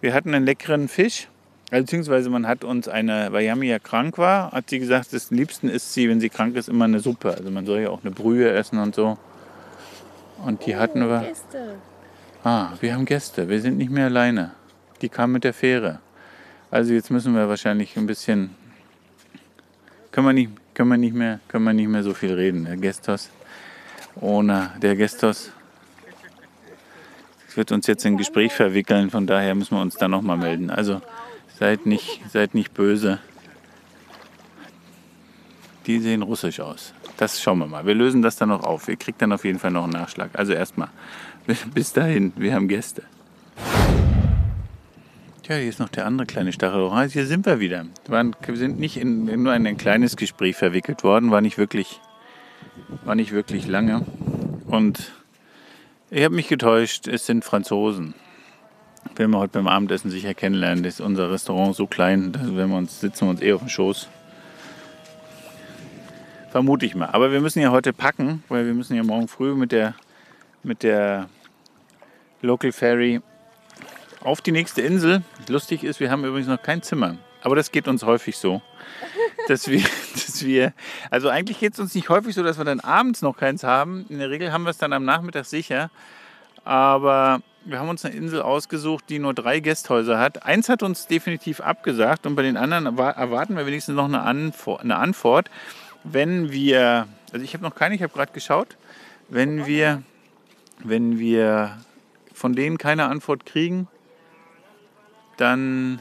[0.00, 1.28] Wir hatten einen leckeren Fisch
[1.70, 5.70] beziehungsweise man hat uns eine, weil Yami ja krank war, hat sie gesagt, das liebsten
[5.70, 7.34] ist sie, wenn sie krank ist, immer eine Suppe.
[7.34, 9.16] Also man soll ja auch eine Brühe essen und so.
[10.44, 11.20] Und die oh, hatten wir.
[11.20, 11.76] Gäste.
[12.44, 13.48] Ah, wir haben Gäste.
[13.48, 14.52] Wir sind nicht mehr alleine.
[15.00, 16.00] Die kamen mit der Fähre.
[16.72, 18.50] Also jetzt müssen wir wahrscheinlich ein bisschen.
[20.10, 22.64] Können wir nicht, können wir nicht, mehr, können wir nicht mehr so viel reden.
[22.64, 23.30] Der Gestos.
[24.20, 25.52] Ohne der Gestos
[27.54, 29.10] wird uns jetzt in ein Gespräch verwickeln.
[29.10, 30.68] Von daher müssen wir uns da nochmal melden.
[30.68, 31.00] Also
[31.62, 33.20] Seid nicht, seid nicht böse.
[35.86, 36.92] Die sehen russisch aus.
[37.18, 37.86] Das schauen wir mal.
[37.86, 38.88] Wir lösen das dann noch auf.
[38.88, 40.30] Ihr kriegt dann auf jeden Fall noch einen Nachschlag.
[40.34, 40.88] Also erstmal,
[41.72, 43.04] bis dahin, wir haben Gäste.
[45.42, 46.92] Tja, hier ist noch der andere kleine Stachelrohr.
[46.92, 47.86] Also hier sind wir wieder.
[48.06, 52.00] Wir sind nicht in, nur in ein kleines Gespräch verwickelt worden, war nicht wirklich,
[53.04, 54.06] war nicht wirklich lange.
[54.66, 55.12] Und
[56.10, 58.14] ich habe mich getäuscht, es sind Franzosen
[59.16, 60.84] werden wir heute beim Abendessen sicher kennenlernen.
[60.84, 64.08] Ist unser Restaurant so klein, da wir uns, sitzen wir uns eh auf dem Schoß.
[66.50, 67.06] Vermute ich mal.
[67.06, 69.94] Aber wir müssen ja heute packen, weil wir müssen ja morgen früh mit der,
[70.62, 71.28] mit der
[72.42, 73.20] Local Ferry
[74.24, 75.22] auf die nächste Insel.
[75.48, 77.16] Lustig ist, wir haben übrigens noch kein Zimmer.
[77.42, 78.62] Aber das geht uns häufig so.
[79.48, 79.82] Dass wir,
[80.14, 80.72] dass wir,
[81.10, 84.06] also eigentlich geht es uns nicht häufig so, dass wir dann abends noch keins haben.
[84.08, 85.90] In der Regel haben wir es dann am Nachmittag sicher.
[86.64, 90.44] Aber wir haben uns eine Insel ausgesucht, die nur drei Gästhäuser hat.
[90.44, 94.22] Eins hat uns definitiv abgesagt und bei den anderen erwarten wir wenigstens noch eine
[94.96, 95.50] Antwort.
[96.04, 98.76] Wenn wir, also ich habe noch keine, ich habe gerade geschaut,
[99.28, 100.02] wenn wir,
[100.84, 101.78] wenn wir
[102.32, 103.88] von denen keine Antwort kriegen,
[105.36, 106.00] dann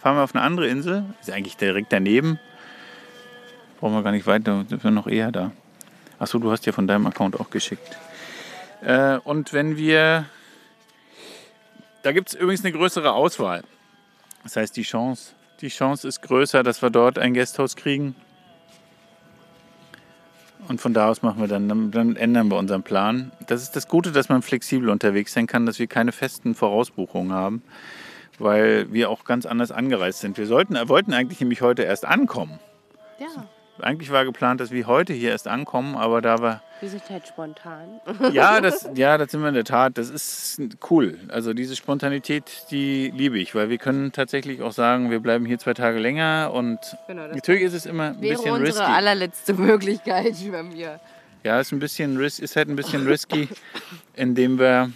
[0.00, 1.04] fahren wir auf eine andere Insel.
[1.20, 2.38] Ist eigentlich direkt daneben.
[3.78, 5.52] Brauchen wir gar nicht weiter, sind wir noch eher da.
[6.18, 7.98] Achso, du hast ja von deinem Account auch geschickt.
[8.82, 10.26] Äh, und wenn wir,
[12.02, 13.62] da gibt es übrigens eine größere Auswahl.
[14.42, 18.14] Das heißt, die Chance, die Chance ist größer, dass wir dort ein Gasthaus kriegen.
[20.68, 23.32] Und von da aus machen wir dann, dann, ändern wir unseren Plan.
[23.46, 27.32] Das ist das Gute, dass man flexibel unterwegs sein kann, dass wir keine festen Vorausbuchungen
[27.32, 27.62] haben,
[28.38, 30.38] weil wir auch ganz anders angereist sind.
[30.38, 32.58] Wir sollten, wollten eigentlich nämlich heute erst ankommen.
[33.18, 33.46] Ja.
[33.82, 36.62] Eigentlich war geplant, dass wir heute hier erst ankommen, aber da war.
[36.80, 38.00] Wir sind halt spontan.
[38.32, 39.98] Ja, das, ja, das sind wir in der Tat.
[39.98, 40.60] Das ist
[40.90, 41.18] cool.
[41.28, 45.58] Also diese Spontanität, die liebe ich, weil wir können tatsächlich auch sagen, wir bleiben hier
[45.58, 48.68] zwei Tage länger und genau, natürlich ist es immer ein bisschen unsere risky.
[48.80, 51.00] unsere allerletzte Möglichkeit bei mir.
[51.42, 53.48] Ja, ist ein bisschen ist halt ein bisschen risky,
[54.14, 54.90] indem wir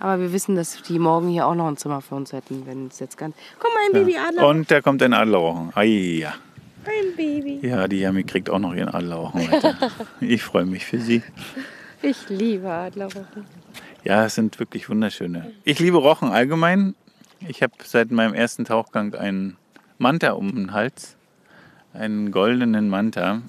[0.00, 2.86] aber wir wissen, dass die morgen hier auch noch ein Zimmer für uns hätten, wenn
[2.86, 3.36] es jetzt ganz.
[3.58, 4.00] Guck mal, ein ja.
[4.00, 4.48] Babyadler.
[4.48, 5.72] Und da kommt ein Adlerrochen.
[5.74, 6.32] Ah ja.
[6.84, 7.60] Ein Baby.
[7.66, 9.76] Ja, die Yami kriegt auch noch ihren Adlerrochen heute.
[10.20, 11.22] ich freue mich für sie.
[12.02, 13.44] Ich liebe Adlerrochen.
[14.04, 15.52] Ja, es sind wirklich wunderschöne.
[15.64, 16.94] Ich liebe Rochen allgemein.
[17.46, 19.56] Ich habe seit meinem ersten Tauchgang einen
[19.98, 21.16] Manta um den Hals.
[21.92, 23.42] Einen goldenen Manta.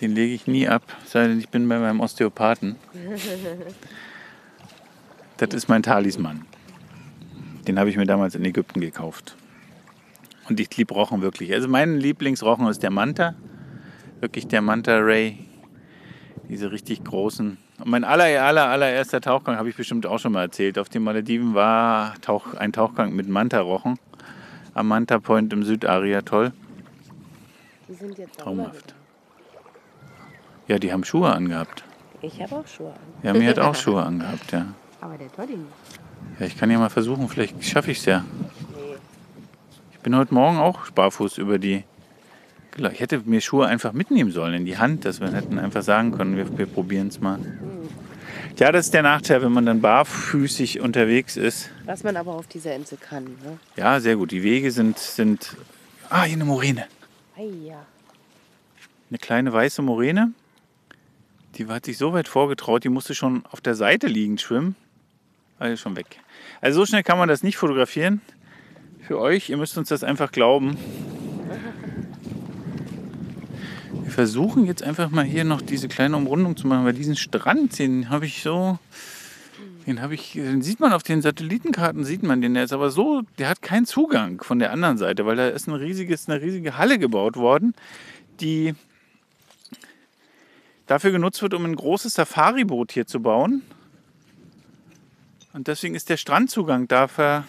[0.00, 2.76] Den lege ich nie ab, sei denn ich bin bei meinem Osteopathen.
[5.36, 6.46] Das ist mein Talisman.
[7.66, 9.36] Den habe ich mir damals in Ägypten gekauft.
[10.48, 11.52] Und ich liebe Rochen wirklich.
[11.52, 13.34] Also mein Lieblingsrochen ist der Manta.
[14.20, 15.38] Wirklich der Manta Ray.
[16.48, 17.56] Diese richtig großen.
[17.78, 20.78] Und mein aller, aller, allererster Tauchgang habe ich bestimmt auch schon mal erzählt.
[20.78, 23.98] Auf den Malediven war Tauch, ein Tauchgang mit Manta-Rochen.
[24.74, 26.52] Am Manta Point im Südaria-Toll.
[27.88, 28.94] Die sind jetzt Traumhaft.
[30.68, 31.84] Ja, die haben Schuhe angehabt.
[32.22, 32.98] Ich habe auch Schuhe an.
[33.22, 34.66] Ja, mir hat auch Schuhe angehabt, ja.
[35.00, 35.68] Aber der Toddy nicht.
[36.40, 38.24] Ja, ich kann ja mal versuchen, vielleicht schaffe ich es ja
[40.04, 41.82] bin heute Morgen auch barfuß über die.
[42.76, 46.12] Ich hätte mir Schuhe einfach mitnehmen sollen in die Hand, dass wir hätten einfach sagen
[46.12, 47.38] können, wir, wir probieren es mal.
[48.58, 51.70] Ja, das ist der Nachteil, wenn man dann barfüßig unterwegs ist.
[51.86, 53.24] Was man aber auf dieser Insel kann.
[53.24, 53.58] Ne?
[53.76, 54.30] Ja, sehr gut.
[54.30, 55.56] Die Wege sind, sind
[56.10, 56.84] Ah, hier eine Moräne.
[57.36, 60.32] Eine kleine weiße Moräne.
[61.56, 64.76] Die hat sich so weit vorgetraut, die musste schon auf der Seite liegend schwimmen.
[65.58, 66.18] Also schon weg.
[66.60, 68.20] Also so schnell kann man das nicht fotografieren.
[69.06, 70.78] Für euch, ihr müsst uns das einfach glauben.
[74.02, 77.78] Wir versuchen jetzt einfach mal hier noch diese kleine Umrundung zu machen, weil diesen Strand,
[77.78, 78.78] den habe ich so,
[79.86, 82.54] den habe ich, den sieht man auf den Satellitenkarten, sieht man den.
[82.54, 85.68] Der ist aber so, der hat keinen Zugang von der anderen Seite, weil da ist
[85.68, 87.74] ein riesiges, eine riesige Halle gebaut worden,
[88.40, 88.74] die
[90.86, 93.60] dafür genutzt wird, um ein großes Safari-Boot hier zu bauen.
[95.52, 97.44] Und deswegen ist der Strandzugang dafür.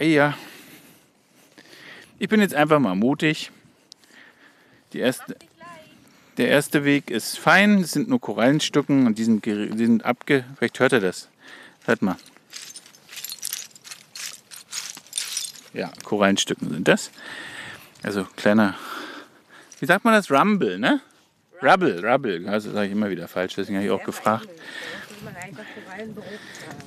[0.00, 0.34] Ja.
[2.18, 3.50] Ich bin jetzt einfach mal mutig.
[4.94, 5.36] Erste,
[6.38, 10.44] der erste Weg ist fein, es sind nur Korallenstücken und die sind, die sind abge...
[10.56, 11.28] Vielleicht hört er das.
[11.84, 12.16] Hört mal.
[15.74, 17.10] Ja, Korallenstücken sind das.
[18.02, 18.74] Also kleiner,
[19.78, 20.30] wie sagt man das?
[20.30, 21.00] Rumble, ne?
[21.62, 22.48] Rubble, Rubble.
[22.48, 24.48] Also sage ich immer wieder falsch, deswegen habe ich auch gefragt.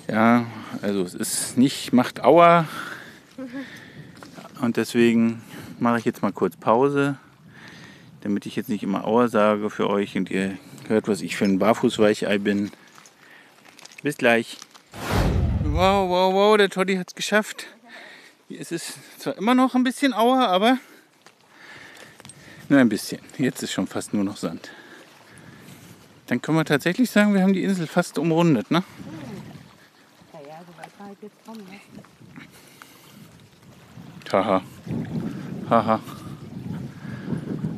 [0.07, 0.47] Ja,
[0.81, 2.67] also es ist nicht, macht Aua.
[4.61, 5.41] Und deswegen
[5.79, 7.17] mache ich jetzt mal kurz Pause
[8.23, 10.57] damit ich jetzt nicht immer Auer sage für euch und ihr
[10.87, 12.71] hört, was ich für ein Barfußweichei bin.
[14.01, 14.57] Bis gleich.
[15.63, 17.67] Wow, wow, wow, der Toddy hat es geschafft.
[18.47, 20.77] Hier ist es zwar immer noch ein bisschen Auer, aber
[22.69, 23.19] nur ein bisschen.
[23.37, 24.71] Jetzt ist schon fast nur noch Sand.
[26.27, 28.83] Dann können wir tatsächlich sagen, wir haben die Insel fast umrundet, ne?
[30.31, 31.79] Ja, so weit war halt jetzt kommen, ne?
[34.33, 34.63] Haha.
[35.69, 35.99] Haha.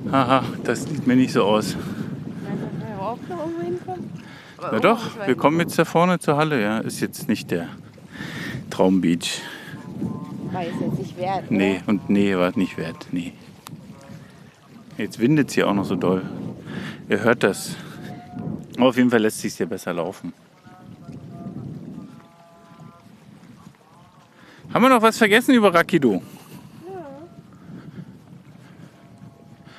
[0.10, 1.76] Haha, das sieht mir nicht so aus.
[4.72, 6.78] Na doch, wir kommen jetzt da vorne zur Halle, ja.
[6.78, 7.68] Ist jetzt nicht der
[8.70, 9.42] Traumbeach.
[10.54, 11.52] War jetzt nicht wert.
[11.52, 13.08] Nee, und nee, war nicht wert.
[13.12, 13.34] Nee.
[14.98, 16.22] Jetzt windet es hier auch noch so doll.
[17.10, 17.76] Ihr hört das.
[18.78, 20.32] Aber auf jeden Fall lässt es sich hier besser laufen.
[24.74, 26.22] Haben wir noch was vergessen über Rakido?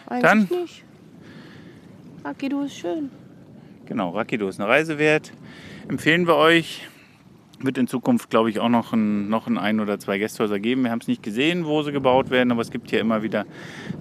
[0.07, 0.85] Eigentlich Dann, nicht.
[2.25, 3.11] Rakido ist schön.
[3.87, 5.33] Genau, Rakido ist eine Reise wert.
[5.89, 6.89] Empfehlen wir euch.
[7.59, 10.83] Wird in Zukunft, glaube ich, auch noch ein, noch ein, ein oder zwei Gästhäuser geben.
[10.83, 13.47] Wir haben es nicht gesehen, wo sie gebaut werden, aber es gibt hier immer wieder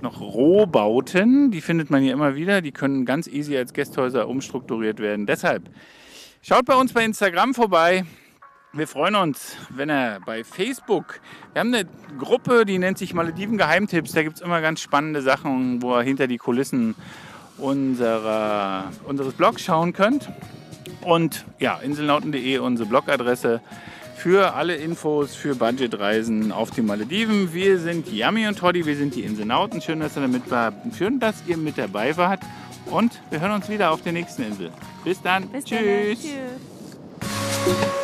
[0.02, 1.52] noch Rohbauten.
[1.52, 2.62] Die findet man hier immer wieder.
[2.62, 5.26] Die können ganz easy als Gästhäuser umstrukturiert werden.
[5.26, 5.70] Deshalb
[6.42, 8.04] schaut bei uns bei Instagram vorbei.
[8.76, 11.22] Wir freuen uns, wenn er bei Facebook,
[11.54, 11.88] wir haben eine
[12.20, 14.12] Gruppe, die nennt sich Malediven Geheimtipps.
[14.12, 16.94] Da gibt es immer ganz spannende Sachen, wo ihr hinter die Kulissen
[17.58, 20.30] unserer, unseres Blogs schauen könnt.
[21.00, 23.62] Und ja, inselnauten.de unsere Blogadresse
[24.18, 27.54] für alle Infos für Budgetreisen auf die Malediven.
[27.54, 29.82] Wir sind Yami und Toddy, wir sind die Inselnauten.
[29.82, 30.74] Schön, dass ihr damit war.
[30.98, 32.42] Schön, dass ihr mit dabei wart.
[32.88, 34.70] Und wir hören uns wieder auf der nächsten Insel.
[35.06, 35.48] Bis dann.
[35.48, 35.80] Bis Tschüss.
[35.80, 36.18] Dann.
[37.66, 38.02] Tschüss.